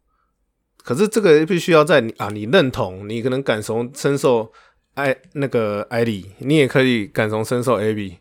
[0.82, 4.50] 可是这个必须要在啊，你认同，你可能感同身受
[4.94, 8.16] 艾那个艾莉，你也可以感同身受 ab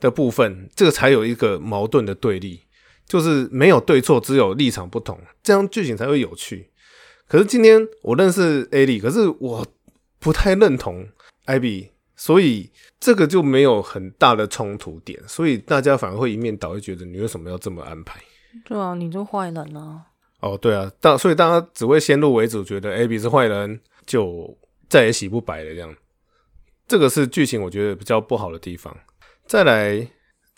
[0.00, 2.62] 的部分，这个才有一个矛盾的对立，
[3.06, 6.70] 就是没有对错，只有立场不同，这样剧情才会有趣。
[7.28, 9.64] 可是今天我认识艾莉，可是我
[10.18, 11.06] 不太认同
[11.44, 12.70] 艾比，所以
[13.00, 18.20] 这个就没有很大的冲突点，所以大家反而会一面倒，就觉得你为什么要这么安排？
[18.64, 20.02] 对啊，你就坏人啊！
[20.40, 24.56] 哦，对啊，大所以大家只会先入为主，觉得 A B 是坏人，就
[24.88, 25.94] 再也洗不白了这样。
[26.86, 28.94] 这个是剧情我觉得比较不好的地方。
[29.46, 30.06] 再来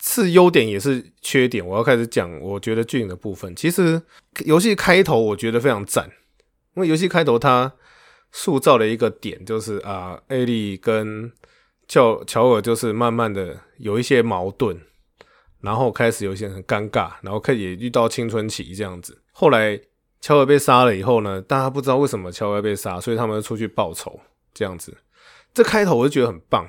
[0.02, 3.54] 是优点也是缺点，我要开始讲我觉得剧情的部分。
[3.54, 4.02] 其实
[4.44, 6.10] 游戏开头我觉得非常赞，
[6.74, 7.72] 因为游戏开头它
[8.36, 11.30] 塑造了一个点，就是啊，艾莉跟
[11.86, 14.76] 乔乔尔就是慢慢的有一些矛盾，
[15.60, 19.22] 然后开始有一些很尴尬，然后开始也遇到青春期这样子。
[19.30, 19.80] 后来
[20.20, 24.18] 乔尔被杀了以后呢，大家不知道为什么乔尔被杀，所以他们出去报仇
[24.52, 24.92] 这样子。
[25.52, 26.66] 这开头我就觉得很棒。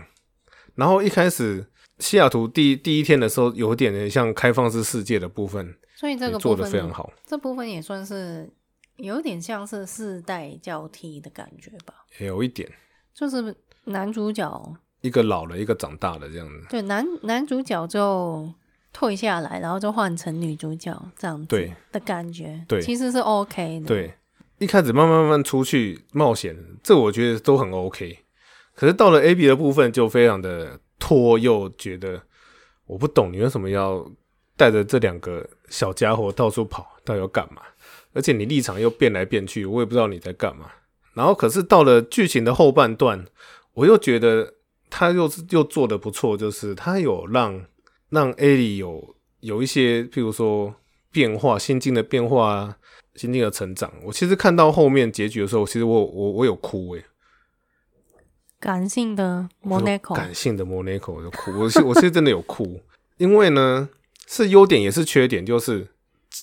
[0.76, 1.66] 然后一开始
[1.98, 7.12] 西雅图第第一天的时候，有点像开放式世界的部分，所以这个做的非常好。
[7.26, 8.48] 这部分也算是
[8.98, 12.72] 有点像是世代交替的感觉吧，有一点，
[13.14, 13.56] 就是
[13.86, 16.66] 男主角一个老了，一个长大了这样子。
[16.70, 18.54] 对，男男主角就。
[18.98, 23.88] 退下来，然后就换成女主角这样子的感觉，对，其实是 OK 的。
[23.88, 24.14] 对，
[24.58, 28.18] 一开始慢慢慢慢出去冒险，这我觉得都很 OK。
[28.74, 32.24] 可是到了 Abby 的部分，就非常的拖，又觉得
[32.86, 34.10] 我不懂你为什么要
[34.56, 37.62] 带着这两个小家伙到处跑，到底要干嘛？
[38.16, 40.72] 而且你立场又变来变去，我也不知道你在干嘛。
[41.14, 43.24] 然后可是到了剧情的后半段，
[43.76, 44.56] 我又觉得
[44.90, 47.64] 他又是又做的不错，就是他有让。
[48.10, 50.74] 让艾莉有有一些，譬如说
[51.12, 52.78] 变化、心境的变化啊，
[53.16, 53.92] 心境的成长。
[54.06, 57.04] 我其实看到后面结局的时候，其实我我我有哭诶，
[58.60, 62.80] 感性的 Monaco， 感性的 Monaco 我就哭，我是我是真的有哭，
[63.18, 63.90] 因为呢
[64.28, 65.88] 是优点也是缺点，就是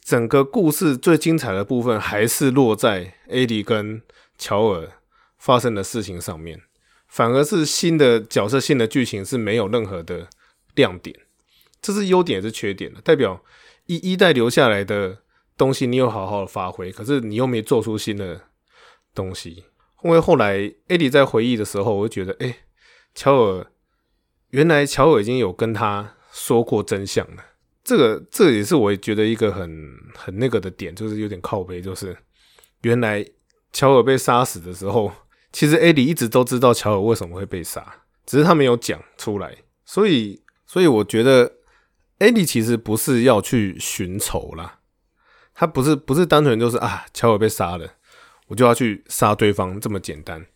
[0.04, 4.00] 整个故事最精彩的部分还是落在艾迪跟
[4.38, 4.90] 乔尔
[5.38, 6.62] 发生的事情上面，
[7.08, 10.28] 反而是新的角色、新的剧情是没有任何的
[10.74, 11.14] 亮点。
[11.80, 13.42] 这是优点也是缺点的，代表
[13.86, 15.18] 一一代留下来的
[15.58, 18.40] 东西你有好好的发挥，可是你又没做出新的
[19.14, 19.64] 东西。
[20.04, 22.56] 因为后来艾迪在回忆的时候，我就觉得，哎，
[23.14, 23.66] 乔尔
[24.50, 27.44] 原来乔尔已经有跟他说过真相了。
[27.84, 32.16] 这个这也是我觉得一个很很那个的点，就是有点靠背，就是
[32.82, 33.24] 原来
[33.72, 35.12] 乔尔被杀死的时候，
[35.52, 37.86] 其实艾莉一直都知道乔尔为什么会被杀，
[38.26, 39.56] 只是他没有讲出来。
[39.84, 41.52] 所以，所以我觉得。
[42.18, 44.78] 艾莉其实不是要去寻仇啦，
[45.54, 47.94] 他不是不是单纯就是啊，乔尔被杀了，
[48.46, 50.46] 我就要去杀对方这么简单。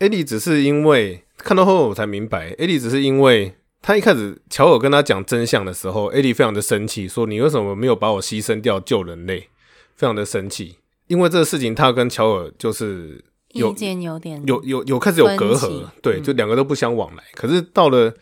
[0.00, 9.48] 艾莉只是因为看到后我才明白，艾莉只是因为他一开始乔尔跟他讲真相的时候，艾莉非常的生气，说你为什么没有把我牺牲掉救人类？
[9.94, 17.22] 非常的生气，因为这个事情他跟乔尔就是有意见有点有有有开始有隔阂，对，就两个都不相往来。
[17.22, 18.12] 嗯、可是到了。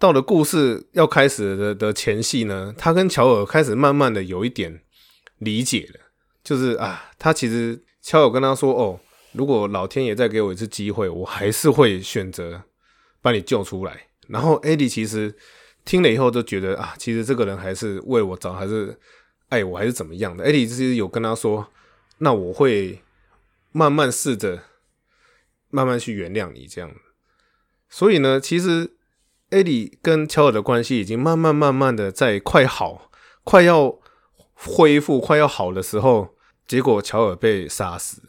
[0.00, 4.80] 到了故事要开始的的前戏呢，他跟乔尔开始慢慢的有一点
[5.40, 6.00] 理解了，
[6.42, 8.98] 就是啊，他其实乔尔跟他说：“哦，
[9.32, 12.62] 如果老天爷再给我一次机会，我还是会选择
[13.20, 15.34] 把你救出来。”然后艾莉其实
[15.84, 18.98] 听了以后就觉得啊，其实这个人还是为我着，还是
[19.48, 20.44] 爱我，还是怎么样的。
[20.44, 21.68] 艾莉其实有跟他说
[22.18, 23.02] ：“那我会
[23.72, 24.62] 慢慢试着
[25.70, 26.90] 慢慢去原谅你这样。”
[27.88, 28.96] 所以呢，其实。
[29.50, 33.10] 艾莉跟乔尔的关系已经慢慢慢慢的在快好，
[33.42, 33.98] 快要
[34.54, 36.36] 恢复，快要好的时候，
[36.68, 38.22] 结果乔尔被杀死。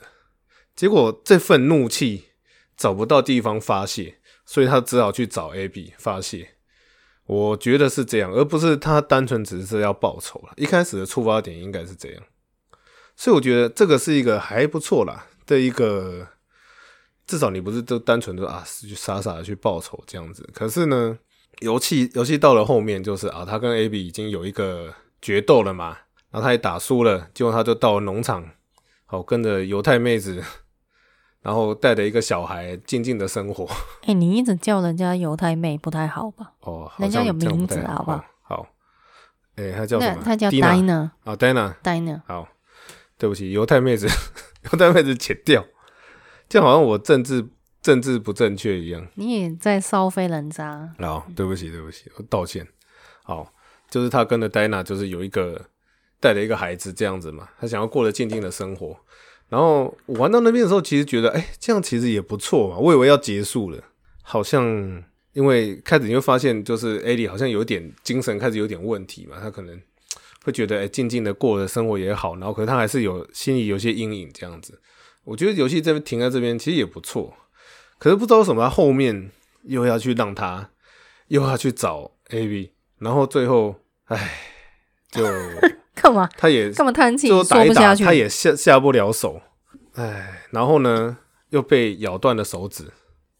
[0.76, 2.30] 结果这份怒气
[2.76, 4.20] 找不到地方发泄，
[4.52, 6.56] 所以他只好去找 A B 发泄。
[7.26, 10.52] 我觉得是这样，而不是他单纯只是要报仇了。
[10.58, 12.22] 一开始的出发点应该是这样，
[13.16, 16.28] 所以我觉得这个是一个还不错啦的一个。
[17.26, 20.46] 至少你不是都单纯的啊，去傻傻的去报仇这样子。
[20.54, 21.18] 可是呢，
[21.62, 25.98] 游戏游戏到了后面就是啊，他跟 A B 已经有一个决斗了嘛，
[26.30, 28.50] 然后他也打输了，结果他就到农场，
[29.06, 30.44] 好跟着犹太妹子，
[31.42, 33.66] 然后带着一个小孩静静的生活。
[34.04, 36.54] 哎、欸，你一直叫人家犹太妹不太好吧？
[36.62, 38.24] 哦，人家有名字好不好？
[38.44, 38.68] 好，
[39.56, 40.22] 哎、欸，他叫什么？
[40.24, 42.22] 他叫 Dina 啊，Dina Dina。
[42.28, 42.48] 好，
[43.18, 44.08] 对不起，犹太妹子，
[44.72, 45.66] 犹太妹子剪掉。
[46.48, 47.48] 就好像我政治
[47.82, 50.94] 政治不正确一样，你也在烧飞人渣。
[51.00, 52.68] 好，对不起，对不起，我道歉。
[53.24, 53.52] 好，
[53.90, 55.60] 就是他跟着 Dina，，就是有一个
[56.20, 58.96] 带了一个孩子这样子嘛，他想要过得静静的生活。
[59.52, 62.78] 然后我玩到那边的时候，其实觉得，哎、这样其实也不错嘛。
[62.78, 63.84] 我以为要结束了，
[64.22, 64.64] 好像
[65.34, 69.78] 因为开始你会发现，就是 Ellie 好像有点精神开始有点问题嘛，她可能
[70.46, 74.80] 会觉得哎，静静的过的生活也好，然后可是她还是有心里有些阴影这样子。
[75.26, 77.34] 我觉得游戏这边停在这边其实也不错，
[78.00, 79.32] 可是不知道为什么后面
[79.64, 80.70] 又要去让她
[81.28, 84.32] 又要去找 A B，然后最后哎
[85.12, 85.26] 就。
[86.02, 86.28] 干嘛？
[86.38, 87.28] 他也干嘛叹气？
[87.28, 88.04] 最后打一打，下去。
[88.04, 89.42] 他也下下不了手，
[89.94, 91.18] 哎，然后呢，
[91.50, 92.86] 又被咬断了手指，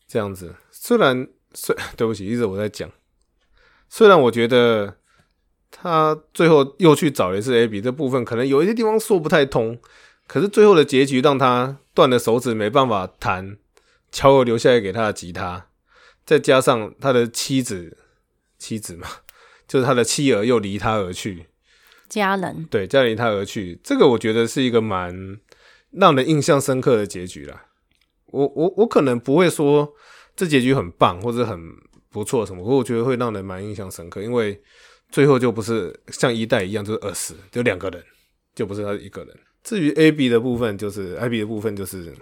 [0.08, 0.54] 这样子。
[0.72, 2.90] 虽然，虽 对不起，一直我在讲。
[3.90, 4.96] 虽然我觉得
[5.70, 9.80] 他最后又去找了一次 Abby 这部分，可能有一些地方说不太通。
[10.28, 13.58] 可是最后的结局让他断了手指，没办法弹
[14.12, 15.68] 乔尔留下来给他的吉他，
[16.26, 17.98] 再加上他的妻子，
[18.58, 19.08] 妻子嘛，
[19.68, 21.48] 就是他的妻儿又离他而去。
[22.12, 25.40] 家人对，家人离他而去，这个我觉得是一个蛮
[25.92, 27.64] 让人印象深刻的结局啦。
[28.26, 29.94] 我我我可能不会说
[30.36, 31.58] 这结局很棒或者很
[32.10, 34.62] 不错什么，可我觉得会让人蛮印象深刻，因为
[35.10, 38.04] 最后就不是像一代一样就是二死，就两个人，
[38.54, 39.34] 就不是他一个人。
[39.64, 42.14] 至于 Abby 的部分，就是 Abby 的部分就是，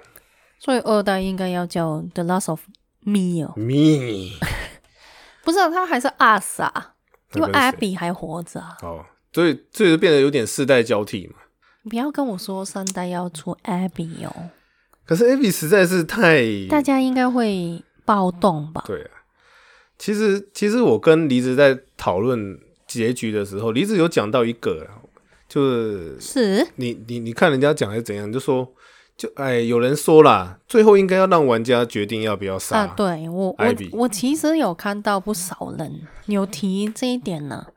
[0.59, 2.61] 所以二代应该要叫 The Last of
[3.01, 4.37] Me 哦，Me，
[5.43, 6.93] 不是啊，他还是 Us 啊，
[7.33, 8.77] 因为 Abby 还活着啊。
[8.83, 9.03] 哦。
[9.31, 11.35] 所以，这就变得有点世代交替嘛。
[11.89, 14.49] 不要跟我说三代要出 Abby 哦。
[15.05, 16.43] 可是 Abby 实在是太……
[16.69, 18.83] 大家应该会暴动吧？
[18.85, 19.09] 对啊。
[19.97, 24.87] 其实，其实我跟离子在讨论结局的时候，离子有讲到一个，
[25.47, 28.67] 就是是你你你看人家讲还是怎样，就说
[29.17, 32.79] 就哎，有人说啦，最后应该要让玩家决定要不要杀。
[32.79, 37.67] 啊，对我我我其实有看到不少人有提这一点呢。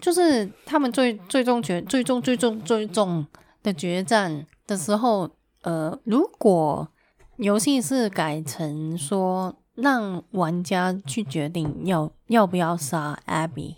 [0.00, 3.24] 就是他们最最终决最终最终最终
[3.62, 5.30] 的决战的时候，
[5.62, 6.88] 呃，如果
[7.36, 13.76] 游戏是改成说让玩家去决定要要不要杀 Abby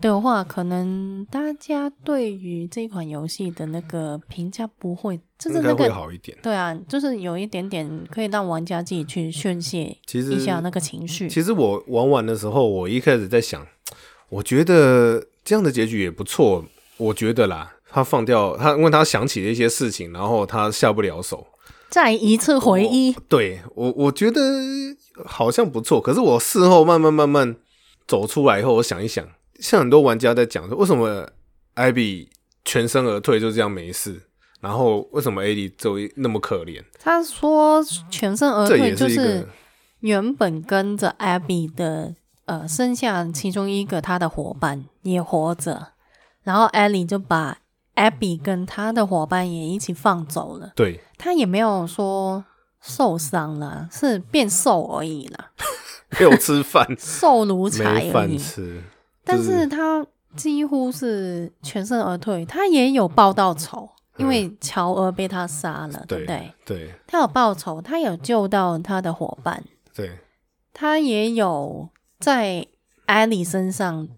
[0.00, 6.38] 的话，可能大家对于这款游戏的那个评价不会，就是那个会好一点。
[6.40, 11.28] 对啊，就是有一点点可以让玩家自己去宣泄一下那个情绪。
[11.28, 13.66] 其实我玩完的时候，我一开始在想。
[14.28, 16.64] 我觉得这样的结局也不错。
[16.98, 21.46] 我觉得啦，他放掉他，因为他想起了一些事情，然后他下不了手，
[21.90, 23.12] 再一次回忆。
[23.12, 24.40] 哦、对我，我觉得
[25.26, 26.00] 好像不错。
[26.00, 27.54] 可是我事后慢慢慢慢
[28.08, 29.28] 走出来以后，我想一想，
[29.60, 31.28] 像很多玩家在讲说，为什么
[31.74, 32.30] 艾比
[32.64, 34.22] 全身而退就这样没事，
[34.62, 36.82] 然后为什么艾迪就那么可怜？
[36.98, 39.46] 他说全身而退就是
[40.00, 42.14] 原本跟着艾比的。
[42.46, 45.88] 呃，剩下其中一个他的伙伴也活着，
[46.44, 47.58] 然后艾莉就把
[47.94, 50.72] 艾比跟他的伙伴也一起放走了。
[50.76, 52.44] 对，他也没有说
[52.80, 55.50] 受伤了，是变瘦而已了。
[56.18, 58.12] 没有吃饭，瘦如柴而已。
[58.12, 58.80] 饭吃，
[59.24, 60.06] 但是他
[60.36, 62.44] 几乎是全身而退。
[62.46, 66.52] 他也有报到仇，嗯、因为乔尔被他杀了，对不对？
[66.64, 69.64] 对，他有报仇，他有救到他的伙伴。
[69.92, 70.16] 对，
[70.72, 71.88] 他也有。
[72.18, 72.66] 在
[73.04, 74.08] 艾莉身上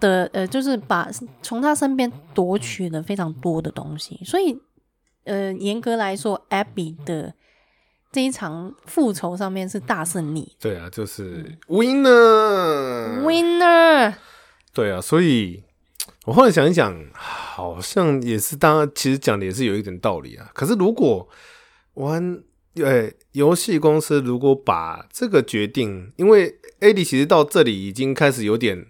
[0.00, 1.08] 的呃，就是把
[1.40, 4.58] 从她身边夺取了非常多的东西，所以
[5.24, 7.32] 呃，严格来说，艾比的
[8.12, 10.56] 这一场复仇上面是大胜利。
[10.60, 14.14] 对啊，就是 winner winner。
[14.72, 15.62] 对啊，所以
[16.24, 20.50] 我后来想一想，好像也是，当然其实讲的也是有一点道理啊。
[20.52, 21.28] 可是如果
[21.94, 22.42] 玩。
[22.74, 28.84] 对，游戏公司如果把这个决定，因为 Ellie 其实到这里已经开始有点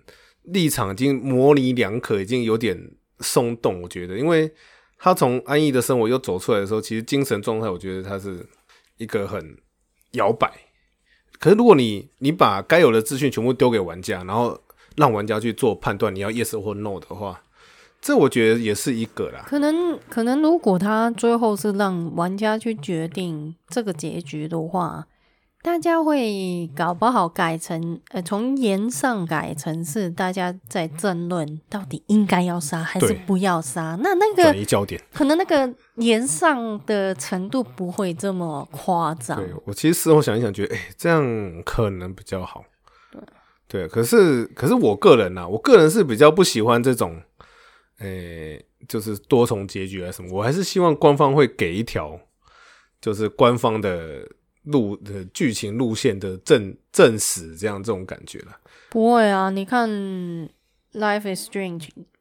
[0.45, 3.83] 立场，已经模棱两可，已经有点松动。
[3.83, 4.51] 我觉得，因为
[4.99, 8.47] 他从安逸的生活又走出来的时候，其实精神状态，我觉得他是
[8.97, 9.59] 一个很
[10.13, 10.51] 摇摆。
[11.39, 14.59] 可是如果你你把该有的资讯全部丢给玩家，然后
[14.97, 17.43] 让玩家去做判断，你要 yes 或 no 的话。
[18.05, 19.43] 这我觉得也是一个啦。
[19.47, 25.07] 可能可能，如果他最后是让玩家去决定这个结局的话，
[25.63, 33.99] 大家会搞不好改成呃，从言上改成是大家在争论到底应该要杀还是不要杀。
[34.03, 39.39] 那那个焦点可能那个言上的程度不会这么夸张。
[39.39, 41.25] 对，我其实事后想一想，觉得哎、欸，这样
[41.65, 42.63] 可能比较好。
[43.11, 43.23] 对
[43.67, 47.23] 对，可是可是我个人呢、啊，我个人是比较不喜欢这种。
[47.99, 52.19] 诶、欸，就是多重结局啊什么，我还是希望官方会给一条，
[53.01, 54.29] 就是官方的
[54.65, 58.57] 路的剧情路线的正正史，这样这种感觉了。
[58.91, 59.89] 不会啊，你看
[60.93, 61.81] 《Life is Strange》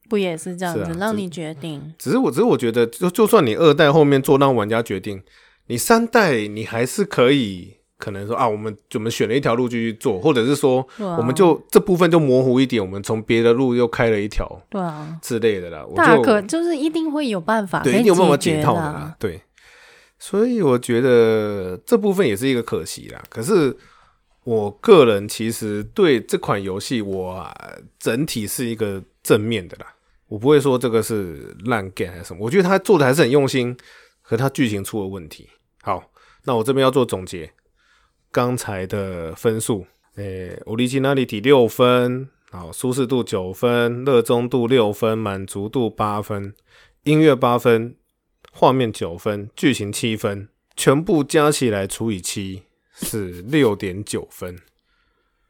[0.09, 1.93] 不也是这样子，啊、让你决定？
[1.97, 5.23] 只是我，只是我觉得，就就算你二代后面做让玩家决定，
[5.67, 15.85] 你三代你还是可以可能说啊，我们我们选了一条路继续做，或者是说，啊、我们就这部分就模糊一点，我们从别的路又开了一条，对啊之类的啦。
[15.95, 19.15] 大可就是一定会有办法，对，一定有办法解套的啦。
[19.17, 19.39] 对，
[20.19, 23.23] 所以我觉得这部分也是一个可惜啦。
[23.29, 23.73] 可是
[24.43, 27.47] 我个人其实对这款游戏，我
[27.97, 29.95] 整体是一个正面的啦。
[30.27, 33.77] 我不会说这个是烂 game 还是什么，我觉得他做的还是很用心，
[34.21, 35.47] 可他剧情出了问题。
[35.81, 36.03] 好，
[36.43, 37.49] 那我这边要做总结。
[38.33, 46.55] 刚才的分数，诶，Originality 六分，好，舒适度九分，热衷度六分，满足度八分，
[47.03, 47.95] 音乐八分，
[48.51, 54.57] 画面九分，剧情七分，全部加起来除以七是六点九分，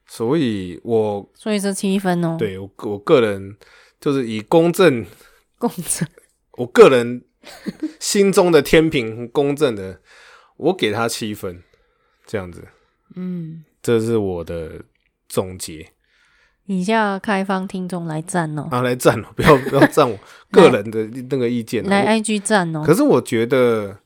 [0.06, 2.36] 所以我所以是七分哦。
[2.38, 3.56] 对我我个人
[4.02, 5.06] 就是以公正
[5.58, 6.06] 公正，
[6.58, 7.24] 我个人
[8.02, 10.02] 心中的天平公正的，
[10.58, 11.64] 我给他七分。
[12.34, 12.68] 这样子，
[13.16, 14.82] 嗯，这是我的
[15.30, 15.88] 总结。
[16.66, 20.18] 以下开放听众来赞哦，啊，来赞哦， 不要不要赞我
[20.50, 22.82] 个人的那个意见，来 IG 赞哦。
[22.84, 24.00] 可是我觉得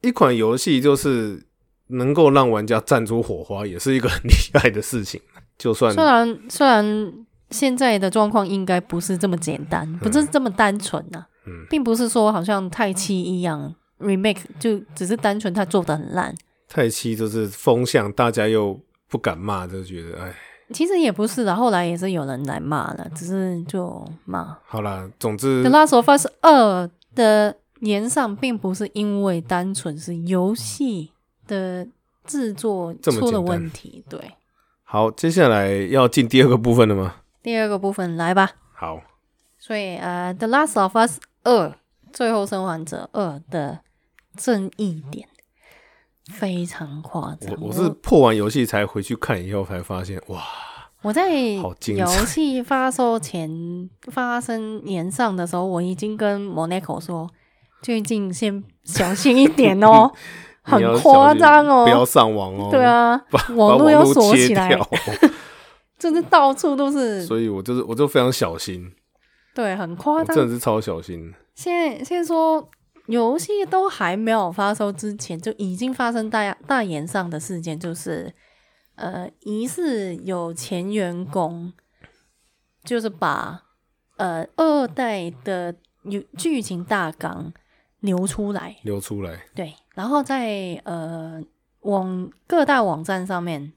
[0.00, 1.44] 一款游戏就是
[1.88, 5.20] 能够让玩家赞出火花，也是一个很厉害的事情。
[5.58, 7.12] 就算虽然虽然
[7.50, 16.34] 现在的状况应该不是这么简单，不是这么单纯呐、啊，嗯，并不是说好像太七一样 remake 就只是单纯它做的很烂。
[16.68, 20.34] 太七就是风向，大家又不敢骂，就觉得哎，
[20.72, 24.56] 其实也不是的，后来也是有人来骂了，只是就骂。
[24.66, 31.12] 好啦，总之，《The Last of Us 二》的年上并不是因为单纯是游戏
[31.46, 31.86] 的
[32.24, 34.20] 制作出了问题，对。
[34.82, 37.16] 好，接下来要进第二个部分了吗？
[37.42, 38.52] 第二个部分来吧。
[38.72, 39.00] 好。
[39.58, 41.68] 所以呃，《The Last of Us 二》
[42.12, 43.80] 最后生还者二的
[44.36, 45.28] 正义点。
[46.32, 47.54] 非常夸张！
[47.60, 50.42] 我我是破完游戏才回去看以后才发现，哇！
[51.02, 53.48] 我在游戏发售前
[54.10, 57.30] 发生年上的时候，我已经跟 Monaco 说，
[57.80, 60.10] 最近先小心一点哦，
[60.62, 62.68] 很夸张哦，不要上网哦。
[62.72, 63.20] 对啊，
[63.54, 64.76] 网络要锁起来，
[65.96, 67.22] 真的 到处都是。
[67.24, 68.90] 所以我就是我就非常小心，
[69.54, 71.32] 对，很夸张，真的是超小心。
[71.54, 72.68] 现在现在说。
[73.06, 78.34] 游戏都还没有发售之前，就已经发生大大言上的事件，就是
[78.96, 81.72] 呃，疑似有前员工
[82.82, 83.62] 就是把
[84.16, 85.74] 呃二代的
[86.36, 87.52] 剧情大纲
[88.00, 91.40] 流出来，流出来，对，然后在呃
[91.82, 93.72] 网各大网站上面，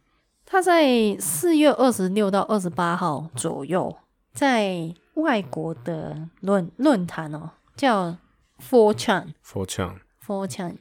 [0.46, 3.96] 他在四月二十六到二十八号左右，
[4.34, 8.18] 在外国的论论坛哦，叫。
[8.60, 10.76] 4chan，4chan，4chan，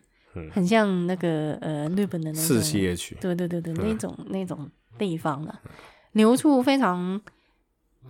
[0.52, 2.42] 很像那个呃日本的那种。
[2.42, 5.60] 四 C H，对对对对，嗯、那种那种地方了，
[6.12, 7.20] 流出非常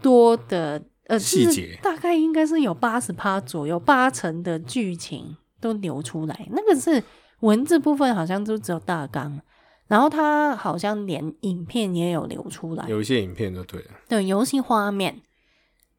[0.00, 6.48] 多的呃细节，大概应该是有八十趴左右，八成的剧情都流出来。
[6.50, 7.02] 那个是
[7.40, 9.40] 文字部分，好像就只有大纲，
[9.86, 15.20] 然后它好像连影片也有流出来，有一些影片就对了，对游戏画面。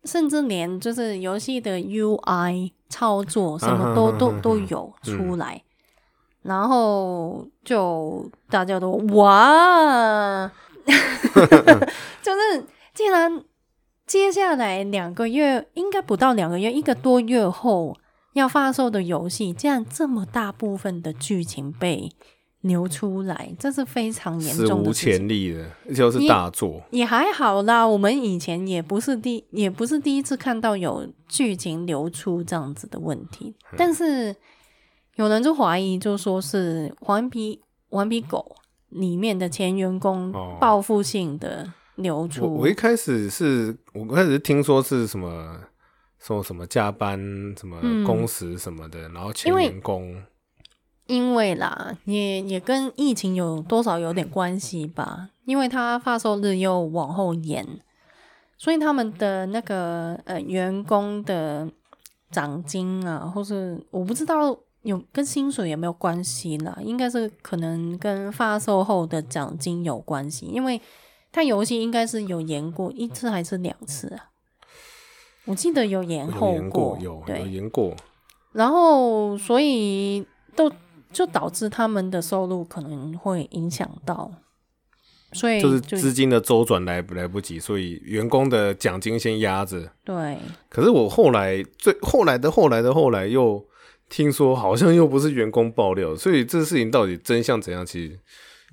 [0.03, 5.61] 甚至连就是游戏的 UI 操作什么都都都有出来，
[6.41, 10.51] 然后就大家都哇，
[12.21, 13.43] 就是竟然
[14.07, 17.97] 接下来两个月，应该不到两个月，一个多月后
[18.33, 22.11] 要发售的游戏，竟然这么大部分的剧情被。
[22.61, 26.99] 流出来，这是非常严重的，史无前例的，就是大作也。
[26.99, 33.55] 也还好啦，我们以前也不是第，也不是第一次看到有剧情流出这样子的问题。
[33.71, 34.35] 嗯、但是
[35.15, 38.55] 有人就怀疑，就说是《顽皮顽皮狗》
[38.99, 40.29] 里面的前员工
[40.59, 42.43] 报复性的流出。
[42.43, 45.57] 哦、我，我一开始是我开始听说是什么
[46.19, 47.17] 说什么加班
[47.57, 50.21] 什么工时什么的，嗯、然后前员工。
[51.09, 55.29] 因为啦，也也跟疫情有多少有点关系吧。
[55.45, 57.65] 因为他发售日又往后延，
[58.59, 61.67] 所以他们的那个呃员工的
[62.29, 70.45] 奖金啊，或是我不知道有跟薪水有没有关系啦，应该是可能跟发售后的奖金有关系。
[70.45, 70.79] 因为
[71.31, 74.29] 他游戏应该是有延过一次还是两次啊？
[75.45, 77.95] 我记得有延后过，有对，有延过。
[78.51, 80.23] 然后所以
[80.55, 80.71] 都。
[81.11, 84.31] 就导致他们的收入可能会影响到，
[85.33, 89.91] 所以就就是资金的周转来不来不及，所以员工的奖金先压着。
[90.03, 90.37] 对。
[90.69, 93.63] 可是我后来最后来的后来的后来又
[94.09, 98.19] 听说，好像又不是员工爆料，所以这事情到底真相怎样，其实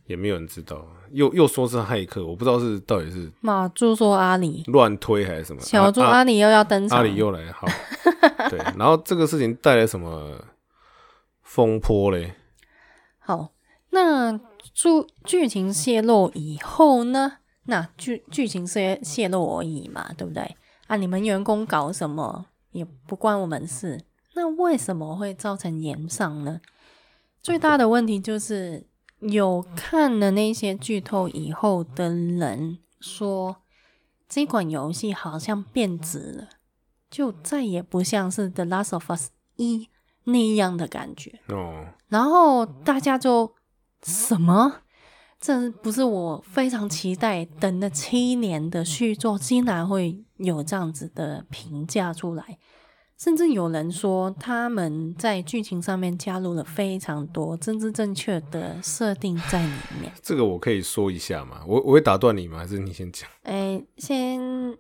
[0.06, 7.66] 也没有人知道，又又说是骇客，我不知道是到底是马猪说阿里乱推还是什么，小猪阿里又要登场，阿里又来，好，
[8.48, 10.38] 对，然后这个事情带来什么
[11.46, 12.34] 风波嘞？
[13.18, 13.52] 好，
[13.90, 14.36] 那
[14.74, 17.38] 剧剧情泄露以后呢？
[17.64, 20.56] 那剧剧情泄泄露而已嘛，对不对？
[20.88, 26.60] 啊，你们员工搞什么也不关我们事，那为什么会造成炎上呢？
[27.40, 28.88] 最大的问题就是。
[29.20, 33.62] 有看了那些剧透以后的人说，
[34.28, 36.48] 这款游戏好像变质了，
[37.08, 39.88] 就再也不像是《The Last of Us》一
[40.26, 41.40] 那样的感觉。
[41.48, 43.52] 哦，然后大家就
[44.02, 44.82] 什么？
[45.38, 52.58] 这不是我非常期待等了七年的续作，竟然会有这样子的评价出来。
[53.18, 60.12] 甚至有人说，他们在剧情上面加入了非常多政治正确的设定在里面。
[60.22, 61.62] 这个我可以说一下吗？
[61.66, 62.58] 我我会打断你吗？
[62.58, 63.28] 还是你先讲？
[63.44, 64.76] 哎、欸，先，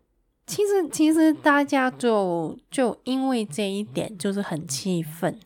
[0.46, 5.38] 其实其实大家就就因为这一点就是很气愤，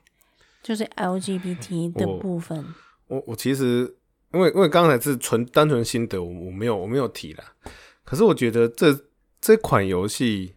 [0.63, 2.65] 就是 LGBT 的部分。
[3.09, 3.97] 我我，我其实
[4.33, 7.45] 因为因为刚才是纯单纯心得，我我没有我没有提啦。
[8.05, 8.97] 可是我觉得这
[9.41, 10.55] 这款游戏。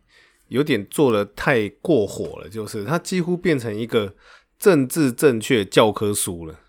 [0.50, 4.14] 有点做的太过火了，就是它几乎变成一个
[4.60, 6.60] 政治正确教科书了。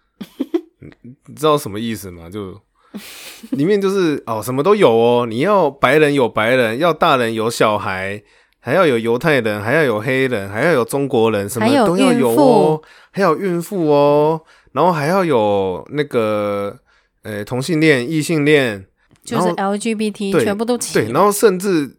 [1.03, 2.31] 你知道什么意思吗？
[2.31, 2.59] 就
[3.53, 5.27] 里面就是哦，什么都有哦。
[5.29, 8.23] 你要白人有白人，要大人有小孩，
[8.61, 12.81] 还要有犹太人，还要有黑人，还要有中国人，什么都要有哦。
[13.11, 14.41] 还有孕妇哦，
[14.73, 16.77] 然后还要有那个
[17.23, 18.87] 呃同性恋、异性恋，
[19.25, 20.95] 就是 LGBT 全部都齐。
[20.95, 21.97] 对，然后甚至。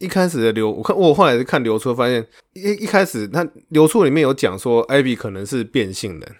[0.00, 6.36] 一开始的流，我看我后来是看流出，发现一一开始他流出里面有讲说艾比可能是变性人。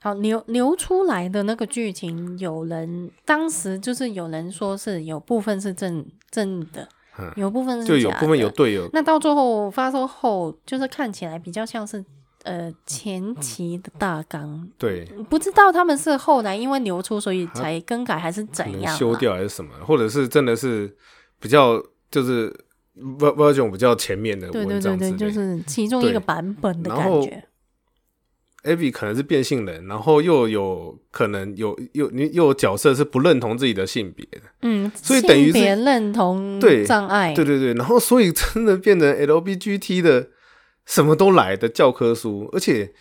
[0.00, 6.88] 好，流流出来的那个剧情，有人当时就是有人说是有部分是真真的，
[7.18, 8.88] 嗯、有部分是假的，就有部分有队友。
[8.92, 12.04] 那到最后发售后，就是看起来比较像是
[12.44, 14.68] 呃前期的大纲。
[14.78, 20.96] 对，不知道他们是后来因为流出所以才更改，还是怎样修掉还是什么，或者是真的是
[21.40, 22.54] 比较就是。
[23.00, 27.40] version 比较前面的文章，对对对对，就是其中一个版本的感觉。
[28.64, 40.28] Abby 可能是变性人，然后又有可能有又你又有角色是不认同自己的性别的，嗯，所以等于是认同对障碍，对对对，然后所以真的变成 LBGT 的
[40.84, 42.92] 什么都来的教科书，而且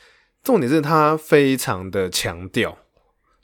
[0.43, 2.77] 重点是他非常的强调。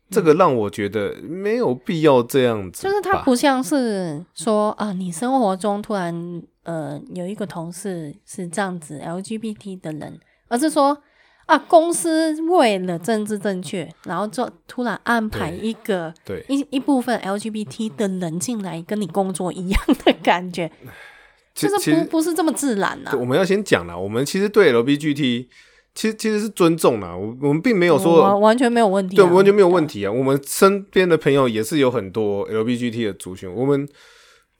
[0.10, 10.96] 这个让我觉得没有必要这样子，就是他不像是说啊，你生活中突然呃有一个同事是这样子 LGBT 的人，而是说
[11.46, 20.72] 啊，公司为了政治正确，然后就突然安排一个对一一部分 LGBT 的人进来跟你工作一样的感觉，
[21.54, 23.14] 就是不不是这么自然啊。
[23.20, 25.48] 我们要先讲啦，我们其实对 LGBT。
[25.96, 30.12] 其实其实是尊重啦，我我们并没有说完全没有问题，对，完全没有问题啊。
[30.12, 33.88] 我们身边的朋友也是有很多 LGBT 的族群，我们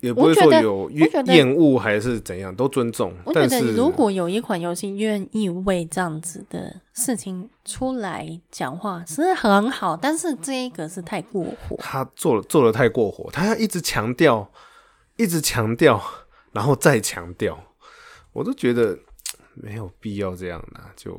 [0.04, 3.14] 也不会说有厌厌恶还是怎样，都尊重。
[3.24, 14.52] 我觉得如果有一款游戏愿意为这样子的事情出来讲话，是很好，但是这一个是太过火，他做了做的太过火，他要一直强调，
[15.18, 16.02] 一直强调，
[16.52, 17.58] 然后再强调，
[18.34, 19.00] 我都觉得。
[19.56, 21.16] 没有必要这样的，就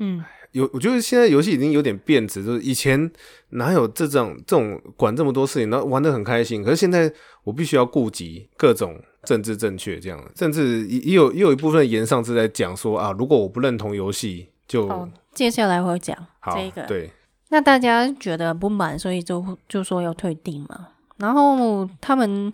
[0.00, 0.22] 嗯，
[0.52, 3.10] 有我觉得现在游戏已经有点变质，就是以前
[3.50, 6.62] 哪有这种这种管这么多事情，然后玩的很开心。
[6.62, 7.12] 可是现在
[7.44, 16.16] 我必须要顾及各种政治正确，这样，甚至也有也有一部分言上是在讲说啊，如果我不认同游戏，就好，接下来会讲
[16.54, 17.10] 这个对。
[17.50, 20.88] 那大家觉得不满，所以就就说要退订嘛。
[21.16, 22.52] 然后他们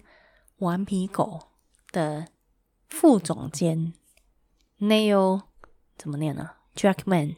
[0.58, 1.38] 顽皮狗
[1.92, 2.26] 的
[2.88, 3.92] 副总监。
[4.78, 5.40] Neil
[5.96, 7.36] 怎么念呢、啊、？Jackman，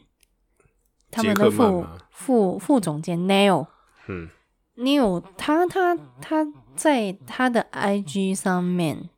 [1.11, 3.67] 他们的副副副总监 Neil，
[4.07, 4.29] 嗯
[4.77, 6.45] ，Neil 他他他
[6.75, 9.09] 在他的 IG 上面，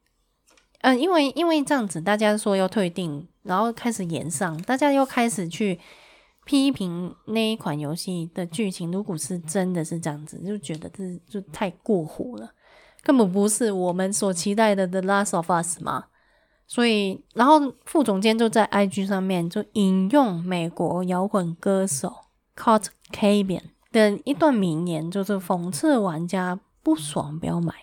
[0.82, 5.80] 嗯、呃，因为因为这样子，大家说要退订，然后开始延上，大家又开始去
[6.46, 8.92] 批评那一款游戏的剧情。
[8.92, 12.52] 如果是真的是这样子，就觉得这就太过火了，
[13.04, 16.06] 根本不是我们所期待的 The Last of Us 嘛。
[16.74, 22.10] 所以，然后副总监就在 IG 上面就引用美国摇滚歌手
[22.56, 23.60] Kurt Cobain
[23.92, 27.74] 的一段名言，就是讽刺玩家不爽不要买。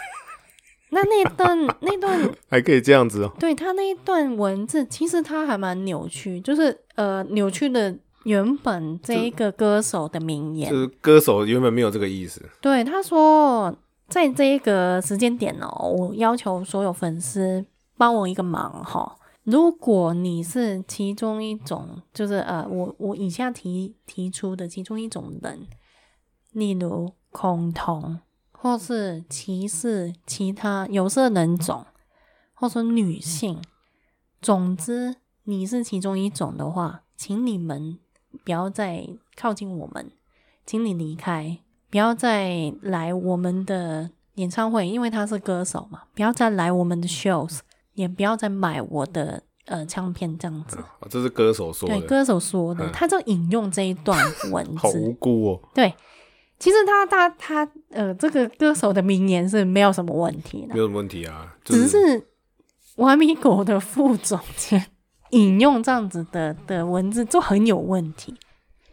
[0.88, 3.32] 那那段那段 还可以这样子哦？
[3.38, 7.94] 对，他那一段文字，其实他还蛮扭曲，就是呃扭曲的
[8.24, 12.40] 原本这一个歌手的名言，就是歌手原本没有这个意思。
[12.62, 13.76] 对，他说，
[14.08, 17.62] 在这一个时间点哦，我要求所有粉丝
[17.96, 19.16] 帮我一个忙哈。
[19.44, 25.68] 如果你是其中一种，就是呃，我我以下提提出的其中一种人，
[26.50, 28.18] 例如恐同，
[28.50, 31.86] 或是歧视其他有色人种，
[32.54, 33.62] 或是女性，
[34.42, 37.98] 总之你是其中一种的话，请你们
[38.44, 40.10] 不要再靠近我们，
[40.66, 47.60] 请你离开，不要再来我们的演唱会，因为他是歌手嘛，不要再来我们的 shows。
[47.96, 50.76] 也不要再买我的呃唱片这样子。
[50.76, 51.98] 啊， 这是歌手说的。
[51.98, 54.16] 对，歌手说的，嗯、他就引用这一段
[54.52, 54.76] 文字。
[54.78, 55.60] 好无辜哦。
[55.74, 55.92] 对，
[56.60, 61.52] 其实他他他呃，这个歌手的名言是没有什么问题的，没有什么问题啊。
[61.64, 62.26] 就是、只是
[62.96, 64.86] 玩米狗的副总监
[65.30, 68.32] 引用这样子的的文字就很有问题。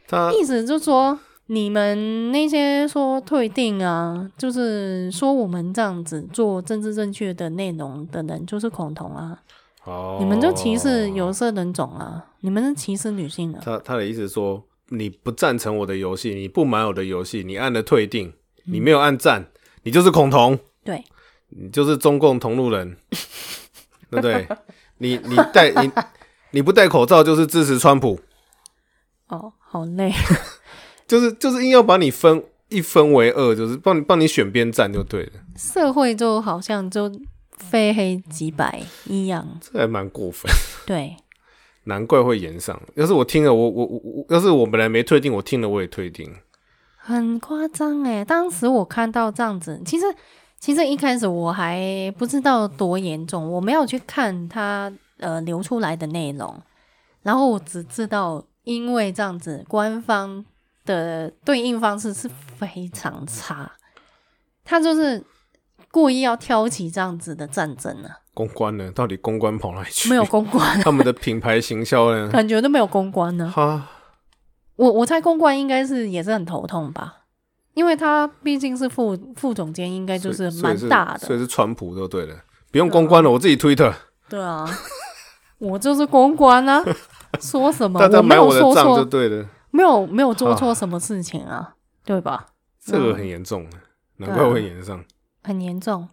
[0.07, 1.19] 他意思就是说。
[1.47, 9.37] 你们那些说退订啊，就是说我们这样子做政治正确的内容的人就是恐同啊。
[9.83, 13.59] 哦，你们就歧视有色人种啊，你们是歧视女性啊。
[13.61, 18.33] 他他的意思说，你不赞成我的游戏，你不买我的游戏，你按了退订，
[18.63, 19.47] 你没有按赞，嗯，
[19.83, 20.57] 你就是恐同。
[20.85, 21.03] 对，
[21.49, 22.95] 你就是中共同路人，
[24.09, 24.47] 对不对？
[24.99, 25.91] 你你戴你
[26.51, 28.21] 你不戴口罩就是支持川普。
[29.27, 30.13] 哦，好累。
[31.07, 35.31] 就是就是硬要把你分一分为二，就是帮你帮你选边站就对了。
[35.55, 37.11] 社会就好像就
[37.57, 40.51] 非黑即白一样，这还蛮过分。
[40.87, 41.15] 对，
[41.83, 42.81] 难怪会炎上。
[42.95, 46.33] 要是我听了，我我我，要是我本来没退订，我听了我也退订。
[46.97, 48.25] 很夸张哎！
[48.25, 50.05] 当时我看到这样子，其实
[50.59, 56.59] 其实一开始我还不知道多严重，我没有去看他呃流出来的内容，
[57.21, 60.43] 然后我只知道因为这样子官方。
[60.85, 63.71] 的对应方式是非常差，
[64.63, 65.23] 他就是
[65.91, 68.17] 故意要挑起这样子的战争呢、啊。
[68.33, 68.91] 公关呢？
[68.91, 70.09] 到底公关跑哪里去？
[70.09, 72.27] 没有公关，他们的品牌行销呢？
[72.33, 73.51] 感觉都没有公关呢。
[73.53, 73.87] 哈，
[74.75, 77.25] 我我猜公关应该是也是很头痛吧，
[77.75, 82.35] 因为他毕竟是副副总监，应该就是蛮大的所，所以是川普就对了，
[82.71, 83.93] 不用公关了，啊、我自己推特。
[84.27, 84.67] 对啊，
[85.59, 86.83] 我就是公关啊，
[87.39, 89.47] 说什么他买我的账就对了。
[89.73, 92.45] 没有没有做错什么事情啊，啊对吧？
[92.79, 93.67] 这个很严重，
[94.17, 95.03] 难怪会严上，
[95.41, 96.07] 很严重。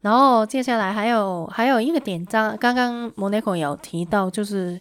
[0.00, 4.80] 然后接下来还有还有一个点，刚刚刚 Monaco 有提到，就是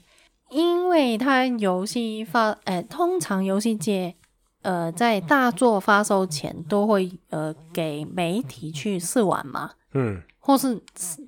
[0.50, 4.16] 因为他游戏发，哎，通常游戏界，
[4.62, 10.82] 呃，在大作发售前都会呃给媒体去试玩嘛，嗯，或是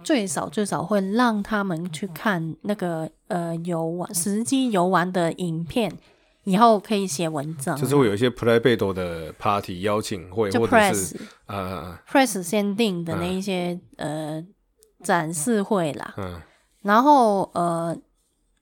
[0.05, 5.91] 最少最少会让他们去看那个呃游玩实际游玩的影片。
[6.43, 14.45] 以后可以写文章，就是会有一些 private 的 party 邀请会，就 press, 或者是呃 press 限定的那一些、嗯、呃
[15.03, 16.15] 展示会啦。
[16.17, 16.41] 嗯，
[16.81, 17.95] 然后呃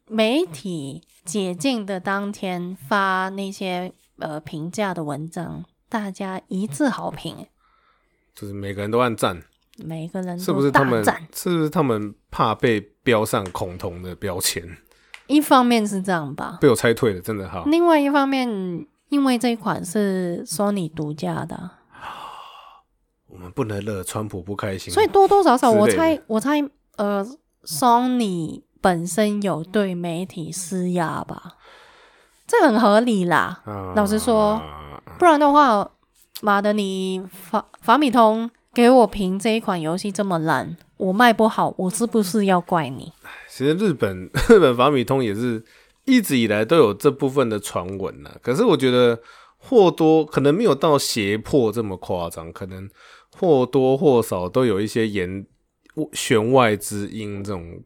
[0.07, 7.47] 媒体解禁的当天发那些呃评价的文章，大家一致好评，
[8.35, 9.41] 就是每个人都按赞，
[9.77, 11.01] 每个人都是不是他们
[11.33, 14.77] 是不是他们怕被标上恐同的标签？
[15.29, 17.63] 一方面是这样吧，被我猜对了，真的好。
[17.65, 18.49] 另外一方面，
[19.09, 21.69] 因为这一款是 Sony 独家的，
[23.27, 24.91] 我们不能惹川普不开心。
[24.91, 26.67] 所以多多少少，我猜，我猜，
[26.97, 27.23] 呃
[27.63, 31.53] ，Sony 本身有对媒体施压吧，
[32.47, 33.61] 这很合理啦。
[33.65, 34.59] 啊、老实说，
[35.19, 35.91] 不然的话，
[36.41, 43.11] 妈的，你法法米通给我评这一款游戏这么烂，我卖不好，我是不是要怪你？
[43.49, 45.63] 其实日本 日本法米通也是
[46.05, 49.19] 一直以来都有这部分的传闻呐，可是我觉得
[49.57, 52.89] 或多可能没有到胁迫这么夸张，可能
[53.35, 55.45] 或多或少都有一些言
[56.13, 57.81] 弦外之音这种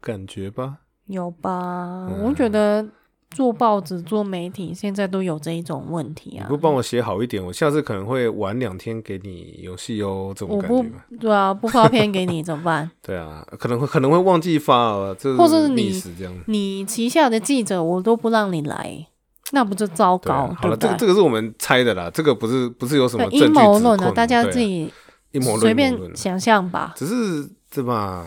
[0.00, 0.78] 感觉吧？
[1.06, 2.06] 有吧？
[2.10, 2.86] 嗯、我觉得。
[3.30, 6.46] 做报纸、做媒体，现在都有这一种问题啊！
[6.48, 10.32] 你不帮我写好一点，我下次可能会晚两天给你游戏哦。
[10.34, 10.84] 这种感觉，
[11.20, 12.90] 对啊，不发片给你怎么办？
[13.02, 16.32] 对啊，可能会可能会忘记发啊，这或是历史这样。
[16.46, 19.06] 你旗下的记者，我都不让你来，
[19.52, 20.32] 那不就糟糕？
[20.32, 24.90] 啊、好了，这个这个是我们猜的啦，这个不是不是有什么阴谋论的，大家自己
[25.32, 26.94] 阴谋论随便想象吧。
[26.96, 28.24] 只是对吧？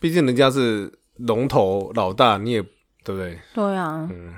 [0.00, 2.64] 毕竟人家是龙头老大，你也。
[3.04, 3.38] 对不对？
[3.54, 4.08] 对啊。
[4.10, 4.34] 嗯。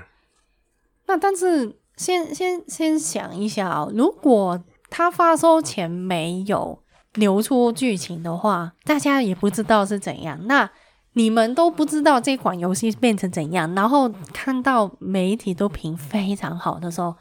[1.07, 10.45] 那但是先先先想一下啊，如果他发售前没有流出剧情的话，大家也不知道是怎样。
[10.47, 10.69] 那
[11.13, 17.15] 你们都不知道这款游戏变成怎样，然后看到媒体都评非常好的时候，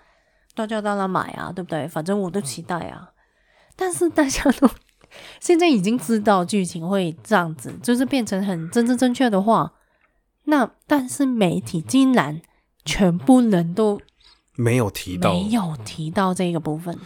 [0.55, 1.87] 大家当然买啊，对不对？
[1.89, 3.11] 反正我都期待啊。
[3.77, 4.69] 但是大家都
[5.41, 9.73] 现在已经知道剧情会这样子，就是变成很真正正确的话。
[10.47, 12.41] 那但是媒体竟然
[12.85, 14.01] 全部人都
[14.57, 16.99] 没有提到，没有提到这个部分。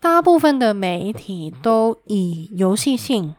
[0.00, 3.36] 大部分的媒体都以游戏性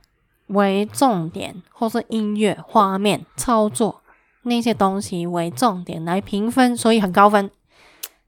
[0.48, 4.02] 为重点，或是音乐、画面、操作
[4.44, 7.52] 那些东西为重点来评分，所以很高分。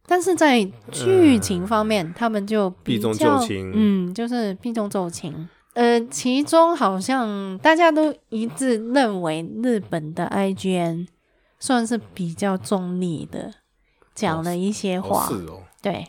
[0.07, 5.47] 但是在剧情方面，呃、他们就避重就轻，嗯，就是避重就轻。
[5.75, 11.07] 呃，其中好像大家都一致认为，日本的 IGN
[11.59, 13.53] 算是比较中立的，
[14.15, 15.27] 讲了一些话。
[15.27, 16.07] 哦哦哦、对，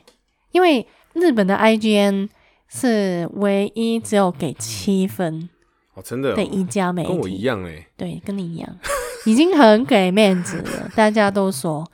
[0.52, 2.28] 因为日本的 IGN
[2.68, 5.48] 是唯一只有给七分。
[5.94, 8.78] 哦，真的，对一家媒体跟我一样哎，对，跟你一样，
[9.24, 10.90] 已经很给面子了。
[10.94, 11.84] 大家都说，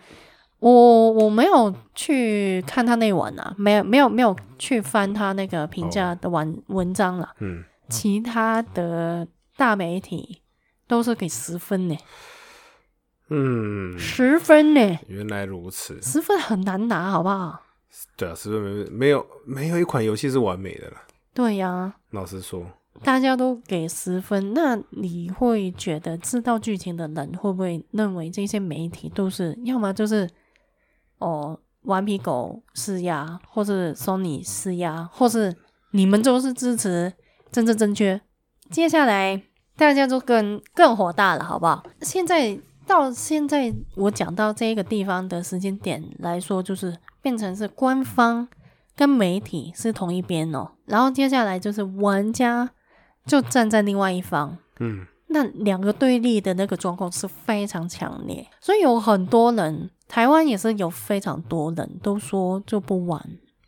[0.62, 7.28] 我我没有去看他那文啊，没有没有没有去翻他那个评价的文文章了。
[7.40, 10.40] 嗯，其他的大媒体
[10.86, 11.98] 都是给十分呢。
[13.28, 14.98] 嗯，十分呢？
[15.08, 17.60] 原来如此，十分很难拿，好不好？
[18.16, 20.96] 对啊，十分没没有没有一款游戏是完美的了。
[21.34, 22.64] 对呀、啊，老实说。
[23.02, 30.28] 大家都给十分，那你会觉得知道剧情的人会不会认为这些媒体都是要么就是
[31.22, 35.56] 哦顽皮狗施压，或是 Sony 施压，或是
[35.92, 37.12] 你们都是支持
[37.50, 38.20] 政治正确？
[38.70, 39.42] 接下来
[39.76, 41.82] 大家就更更火大了，好不好？
[42.00, 48.48] 现在到现在我讲到这个地方的时间点来说，就是变成是官方
[48.96, 52.70] 跟媒体是同一边哦，然后接下来就是玩家。
[53.24, 63.18] 就站在另外一方，嗯，那两个对立的那个状况是非常强烈，所以有很多人，台湾也是有非常多人都说就不玩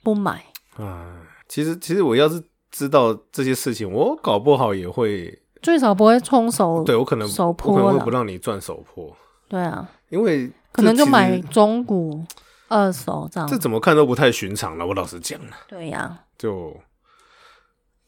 [0.02, 0.44] 不买
[0.76, 1.22] 啊。
[1.48, 9.16] 其实，其实我要是知道这些事情，我搞不好也会，最少不会冲手，对我可能手破，我可能会不让你赚手破，
[9.48, 12.22] 对啊，因为可能就买中古
[12.68, 14.86] 二手这样，这怎么看都不太寻常了。
[14.86, 16.78] 我老实讲了，对呀、啊，就，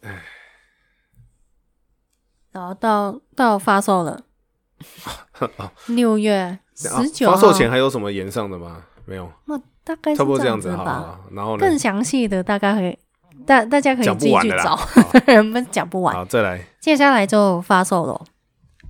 [0.03, 0.22] 唉。
[2.53, 4.20] 然后到到发售了，
[5.89, 7.35] 六月十九号。
[7.35, 8.85] 发售前还有什么延上的吗？
[9.05, 9.31] 没有。
[9.47, 11.18] 那大概差不多这样子吧。
[11.33, 12.99] 然后更详细的大概可以
[13.47, 14.79] 大大家可以自己去找，
[15.27, 16.14] 人 们讲不完。
[16.14, 16.61] 好，再来。
[16.81, 18.24] 接下来就发售了，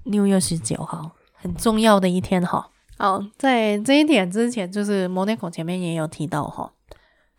[0.04, 2.70] 六月十九号，很重要的一天哈。
[2.98, 6.72] 好，在这一点之前，就是 Moneko 前面也有提到哈，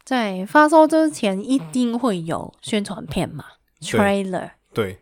[0.04, 3.44] 在发售之前一定会有宣传片嘛
[3.82, 4.52] ，trailer。
[4.74, 5.00] 对。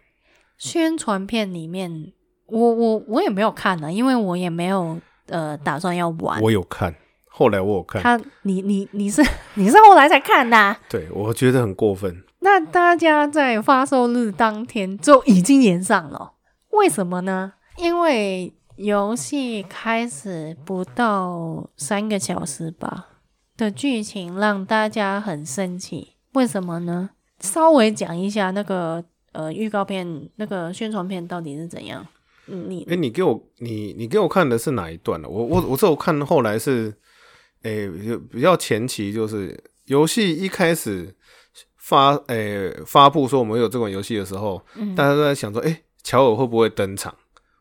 [0.57, 2.13] 宣传片里面，
[2.47, 4.97] 我我我也没有看呢，因为我也没有
[5.27, 6.41] 呃打算要玩。
[6.41, 6.93] 我有看，
[7.27, 8.01] 后来我有看。
[8.01, 9.23] 他，你你你是
[9.55, 10.79] 你是后来才看的啊？
[10.89, 12.23] 对，我觉得很过分。
[12.39, 16.33] 那大家在发售日当天就已经炎上了，
[16.71, 17.53] 为什么呢？
[17.77, 23.07] 因为游戏开始不到三个小时吧
[23.57, 26.15] 的剧情让大家很生气。
[26.33, 27.09] 为什么呢？
[27.39, 29.03] 稍微讲一下那个。
[29.35, 32.07] 呃，预告片那个宣传片到底是怎样？
[32.45, 35.27] 你哎、欸，你给我你你给我看的是哪一段呢？
[35.27, 36.93] 我我我这我看后来是，
[37.63, 37.89] 哎、欸，
[38.31, 41.15] 比较前期就是游戏一开始
[41.77, 47.13] 发哎、欸、发布说我们有这款游戏的时候，嗯、大家都在想说，哎、欸，乔尔会不会登场？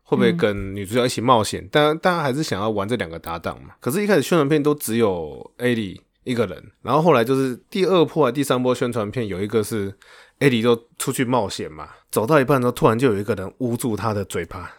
[0.02, 1.66] 会不会跟女主角一起冒险？
[1.72, 3.70] 当然、嗯，大家还是想要玩这两个搭档嘛。
[3.80, 9.94] 可是，一开始宣传片都只有艾莉一个人，然后后来就是第二波还第三波宣传片有一个是。
[10.38, 14.70] 艾莉就出去冒险嘛，走到一半的时候，突然就有一个人捂住他的嘴巴，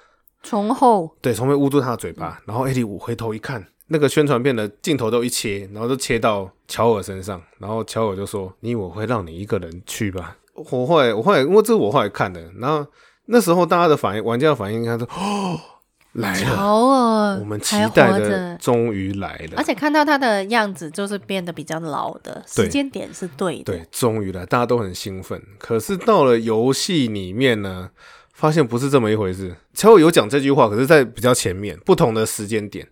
[0.43, 10.37] 从后对，从后捂住他的嘴巴，然后艾莉回头一看，那个宣传片的镜头都一切，然后就切到乔尔身上，然后乔尔就说：“你我会让你一个人去吧。”
[10.71, 12.85] 我后来我后来，因为这是我后来看的，然后
[13.25, 15.59] 那时候大家的反应，玩家的反应，应该说：“哦。”
[16.15, 23.73] 来了，我们期待的终于来了，而且看到他的样子，就是变得比较老的时间点是对的。
[23.73, 25.41] 对，终于来，大家都很兴奋。
[25.57, 27.89] 可是到了游戏里面呢，
[28.33, 29.53] 发现不是这么一回事。
[29.73, 32.87] 乔尔有讲这句话，可是在比较前面，不同的时间点。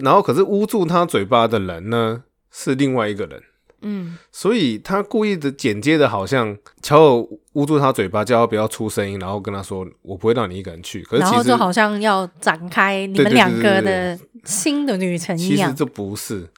[0.00, 3.42] 然后，可是捂住他嘴巴的人呢，是另外一个人。
[3.84, 15.56] 嗯，所以他故意的剪接的，好像乔尔捂住他嘴巴，叫他不要出声音，然后跟他说：“我不会让你一个人去。”可是其实，然后就好像要展开你们两个的新的旅程一样。
[15.56, 16.48] 其实这不是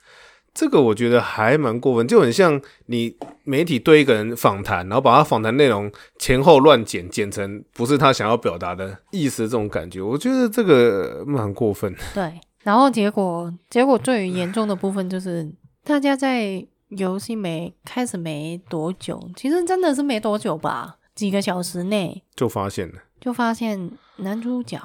[0.55, 3.15] 这个我觉得还蛮过分，就很像你
[3.45, 11.95] 媒体对一个人访谈，然后把他访谈内容前后乱剪，剪成不是他想要表达的意思，这种感觉，我觉得这个蛮过分。
[12.15, 15.47] 对，然后结果结果最严重的部分就是，
[15.85, 24.81] 大家在游戏没开始没多久，其实真的是没多久吧，几个小时内就发现了，就发现男主角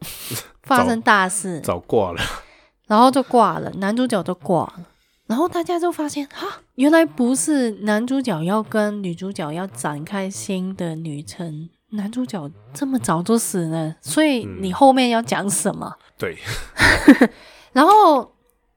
[0.62, 2.20] 发生大事，早挂了，
[2.88, 4.86] 然后就挂了，男主角就挂了。
[5.26, 15.96] 然后大家就发现，哈，原来不是男主角要跟女主角要展开新的旅程，男主角这么早就死了，所以你后面要讲什么？
[15.98, 16.38] 嗯、对。
[17.74, 18.32] 然后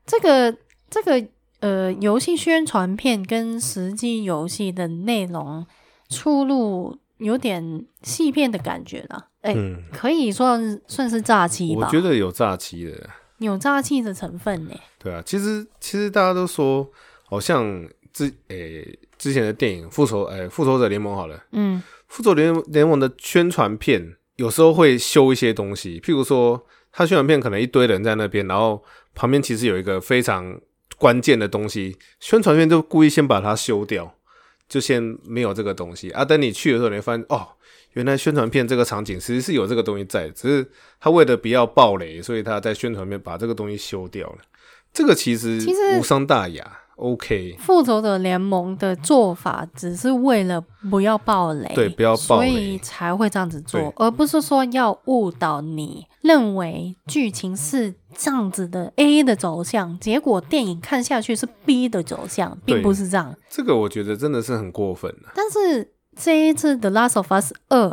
[0.07, 0.51] 这个
[0.89, 1.23] 这个
[1.59, 5.65] 呃，游戏宣传片跟实际游戏的内容
[6.09, 11.87] 出入有点戏片的感觉了，哎，嗯、可以算算是诈欺吧？
[11.87, 13.09] 我觉得有诈欺的。
[13.39, 14.71] 有诈欺的成分呢？
[14.97, 16.89] 对啊，其实其实大家都说，
[17.25, 28.83] 好像之诶、欸、之前的电影复仇诶、欸、复仇者联盟好了，嗯，复仇联联盟的宣传片有时候会修一些东西，譬如说，他宣传片可能一堆人在那边，然后
[29.15, 30.59] 旁边其实有一个非常
[30.99, 34.13] 关键的东西，宣传片就故意先把它修掉，
[34.67, 36.23] 就先没有这个东西啊。
[36.23, 37.47] 等你去的时候，你会发现哦。
[37.93, 44.37] 原来宣传片这个场景其实是有这个东西在，只是他为了不要爆雷，所以他在宣传片把这个东西修掉了。
[44.93, 46.81] 这个其实其实无伤大雅。
[46.99, 63.35] OK，复仇者联盟的做法只是为了不要爆雷，对，不要爆雷，所以才会这样子做，而不是说要误导你认为剧情是这样子的 A 的走向，结果电影看下去是 B 的走向，并不是这样。
[63.49, 65.31] 这个我觉得真的是很过分了。
[65.35, 65.93] 但是。
[66.21, 67.87] 这一次的《Last of Us 二》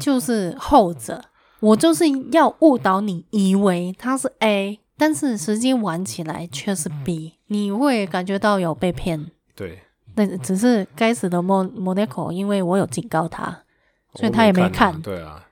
[0.00, 1.22] 就是后者，
[1.60, 9.30] 我就是要误导你以为它是 A，但是实际玩起来却是 B，你会感觉到有被骗。
[9.54, 9.78] 对，
[10.14, 13.62] 但只是该死的莫莫奈可，因为我有警告他，
[14.14, 14.70] 所以他也没看。
[14.70, 15.46] 没看啊对啊，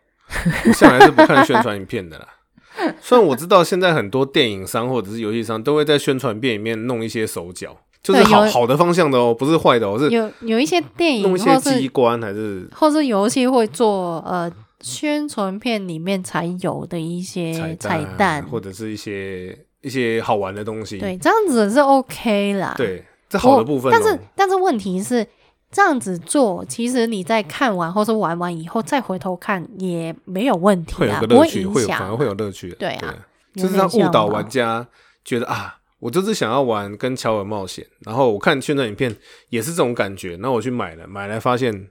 [0.67, 2.29] 我向来是不看宣传影片的啦。
[3.01, 7.77] 虽然我知道现在很多电影商或者是游戏商都会在宣传片里面弄一些手脚。
[8.03, 14.49] 就是好好的方向的哦，不是坏的哦，是有有一些电影，弄一些机关还是或是游戏会做呃
[14.81, 20.99] 宣传片里面才有的一些彩蛋，彩蛋或者是一些一些好玩的东西。
[20.99, 22.75] 对，这样子是 OK 啦。
[22.77, 23.99] 对，这好的部分哦。
[23.99, 25.27] 但是但是问题是
[25.71, 32.71] 这样子做，其实你在看完或是玩完以后再回头看也没有问题啊，不会影响，反而会有乐趣。
[32.79, 33.15] 对啊，
[33.55, 34.87] 就是让误导玩家
[35.25, 35.79] 觉得啊。
[35.99, 39.17] 我就是想要玩跟乔尔冒险，然后我看宣传影片
[39.49, 41.89] 也是这种感觉，然后我去买了，买来发现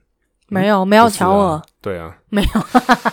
[0.48, 2.62] 没有没有乔尔，对啊， 没有，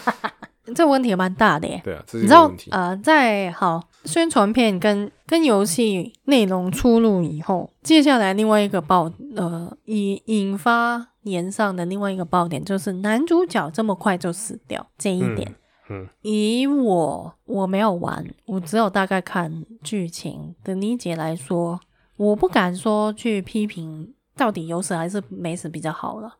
[0.74, 1.80] 这问题也蛮大的耶。
[1.84, 15.48] 对啊，你知道呃，在好宣传片跟跟游戏内容出入以后，接下来另外一个爆呃引引发年上的另外一个爆点就是男主角这么快就死掉这一点。
[15.90, 21.78] 嗯以我我没有玩，我只有大概看剧情的理解来说，
[22.16, 26.34] 我不敢说去批评到底有死还是没死比较好了。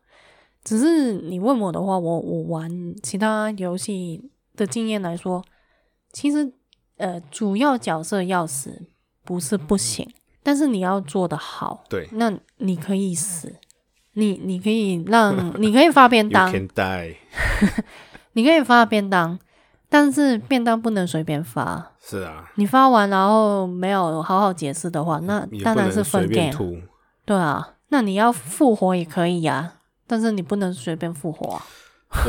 [0.63, 5.43] 只是你问我的话，我我玩其他游戏的经验来说，
[6.11, 6.53] 其实
[6.97, 8.81] 呃主要角色要死
[9.23, 10.07] 不是不行，
[10.41, 11.83] 但是你要做的好。
[11.89, 13.55] 对，那你可以死，
[14.13, 16.49] 你你可以让你可以发便当。
[18.35, 19.37] 你可以发便当，
[19.89, 21.91] 但是便当不能随便发。
[21.99, 26.51] 是啊，你发完然后没有好好解释的话，那当然是分给。
[27.25, 29.75] 对啊，那你要复活也可以呀，
[30.13, 31.65] 但是你不能随便复活啊。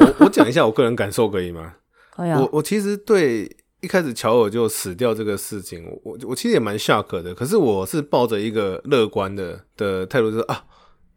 [0.00, 1.74] 我我讲一下我个人感受可以吗？
[2.10, 2.40] 可以啊。
[2.40, 3.44] 我我其实对
[3.82, 7.34] 一开始乔尔就死掉这个事情，我我其实也蛮 shock 的。
[7.34, 10.64] 可是我是抱着一个乐观的的态度，就是啊，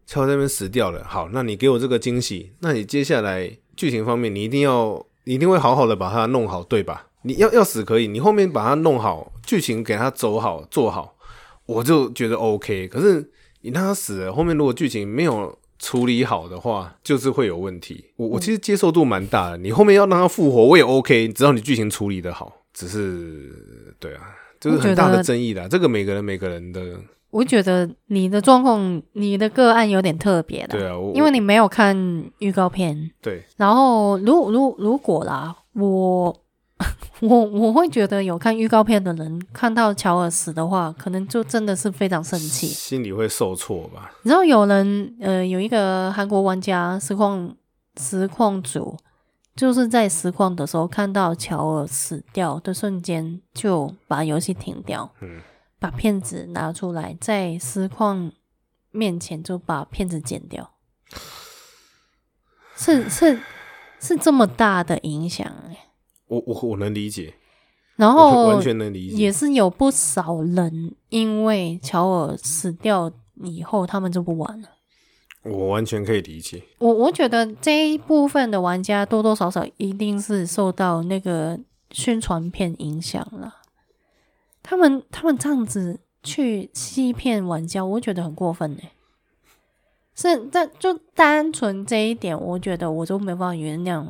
[0.05, 3.57] 乔尔那边死掉了，好，那你给我这个惊喜，那你接下来。
[3.77, 7.09] 剧情方面，你一定要，你一定会好好的把它弄好，对吧？
[7.21, 11.15] 你要要死可以，你后面把它弄好，剧情给它走好做好，
[11.67, 12.87] 我就觉得 OK。
[12.87, 13.29] 可是
[13.61, 18.05] 你让他死了，后面如果剧情没有处理好的话，就是会有问题。
[18.15, 22.53] 我我其实接受度蛮大的，你后面要让他复活，我也 OK，只要你剧情处理的好。
[22.73, 24.21] 只是对啊，
[24.59, 25.67] 就是很大的争议啦。
[25.67, 26.81] 这个每个人每个人的。
[27.29, 31.95] 我觉得你的状况，你的个案有点特别的，对啊，因为你没有看
[32.39, 33.43] 预告片，对。
[33.57, 36.33] 然后，如如如果啦，我
[37.21, 44.11] 我我会觉得有看预告片的人看到乔尔死的话，可能就真的是非常生气，心里会受挫吧。
[44.23, 47.55] 然后有人呃，有一个韩国玩家实况
[47.99, 48.95] 实况组，
[49.55, 55.11] 就是在实况的时候看到乔尔死掉的瞬间，就把游戏停掉。
[55.21, 55.41] 嗯。
[55.79, 58.31] 把片子拿出来，在实况
[58.89, 60.71] 面前就把片子剪掉，
[62.75, 63.39] 是是
[63.99, 65.86] 是这么大的影响哎。
[66.27, 67.33] 我我我能理解，
[67.95, 73.11] 然后完全能理解，也是有不少人因为乔尔死掉
[73.43, 74.69] 以后，他们就不玩了。
[75.43, 76.61] 我完全可以理解。
[76.79, 81.57] 我我觉得这一部分的玩家多多少少一定是受到那个
[81.91, 83.55] 宣传片影响了。
[84.61, 88.81] 他们他们这样子去欺骗玩家，我觉得很过分呢。
[90.13, 94.05] 是，但就单纯这一点，我觉得我就没办法原谅。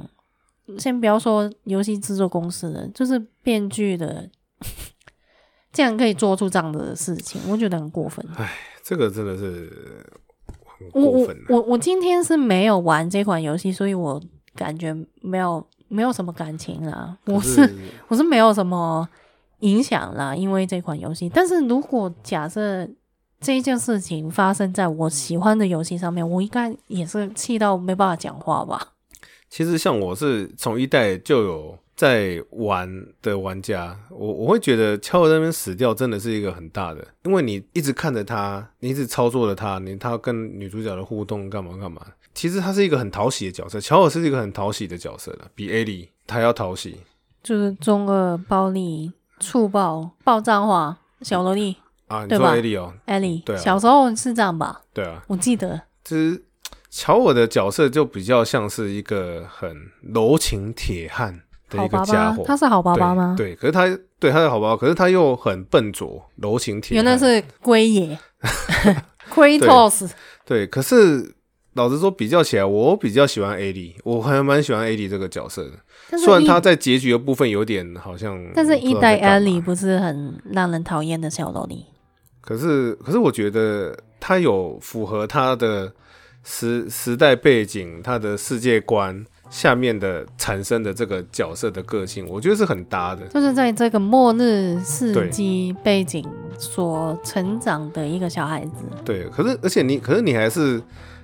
[0.78, 4.30] 先不要说游戏制作公司的，就是编剧的，
[5.72, 8.26] 竟然可以做出这样的事情，我觉得很过分。
[8.36, 8.52] 哎，
[8.84, 10.06] 这个真的是。
[10.94, 14.22] 我我我我今天是没有玩这款游戏，所以我
[14.54, 17.18] 感觉没有没有什么感情啦。
[17.26, 17.76] 是我是
[18.10, 19.10] 我是没有什么
[19.62, 21.28] 影响啦，因为这款游戏。
[21.28, 22.88] 但是如果假设
[23.42, 28.94] 这一件事情发生在我喜欢的游戏上面，我应该也是气到没办法讲话吧。
[29.50, 31.78] 其实像我是从一代就有。
[31.98, 32.88] 在玩
[33.24, 42.00] 的玩家，我我会觉得乔尔那边死掉真的是一个很大的，因为你一直看着他，你一直操作着他，你他跟女主角的互动干嘛干嘛，
[42.36, 47.00] 其实他是一个很讨喜的角色，乔尔是一个很讨喜的角色的，比艾莉他要讨喜，
[47.42, 51.76] 就是中二、暴力、粗暴、爆炸化小萝莉
[52.06, 52.46] 啊，你说？
[52.46, 54.80] 艾莉哦，艾莉，对啊，小时候是这样吧？
[54.94, 56.40] 对啊，我记得，其实
[56.90, 61.42] 乔我的角色就比较像是一个很柔情铁汉。
[61.70, 63.36] 的一个家伙，他是好爸爸吗？
[63.38, 63.86] 对，对，可是他
[64.20, 67.04] 对他是好爸爸，可是他又很笨拙、柔情铁汉。
[67.04, 68.18] 原来是龟爷，
[69.30, 70.10] Kratos。
[70.46, 71.36] 对，可是
[71.74, 76.18] 老实说，比较起来，我比较喜欢艾莉，我还蛮喜欢艾莉这个角色的。
[76.18, 81.86] 虽然他在结局的部分有点好像，但是一代艾莉不是很让人讨厌的小萝莉。
[82.40, 85.92] 可是，可是我觉得他有符合他的
[86.48, 89.26] 时时代背景，他的世界观。
[89.50, 96.22] 下面的产生的这个角色的个性，我觉得是很搭的，就是在这个末日世纪背景
[96.58, 98.84] 所成长的一个小孩子。
[99.06, 100.82] 对，可是而且你，可是你还是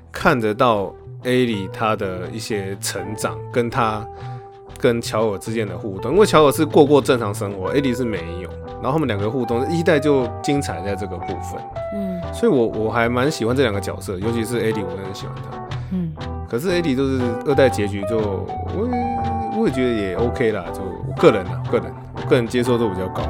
[0.10, 0.96] 看得到
[1.26, 4.08] 艾莉她的一些成长，跟她
[4.84, 8.50] 跟乔尔之间的互动，因为乔尔是过过正常生活，艾迪是没有，
[8.82, 11.62] 然后他们两个互动一代就精彩在这个部分。
[11.96, 15.58] 嗯，所以我我还蛮喜欢这两个角色，尤其是艾迪，我很喜欢他。
[15.94, 16.12] 嗯。
[16.50, 21.86] 可是 AD 就是二代结局就，就我我也觉得也 OK 啦，就我个人啊，个人
[22.18, 23.24] 我个人接受度比较高。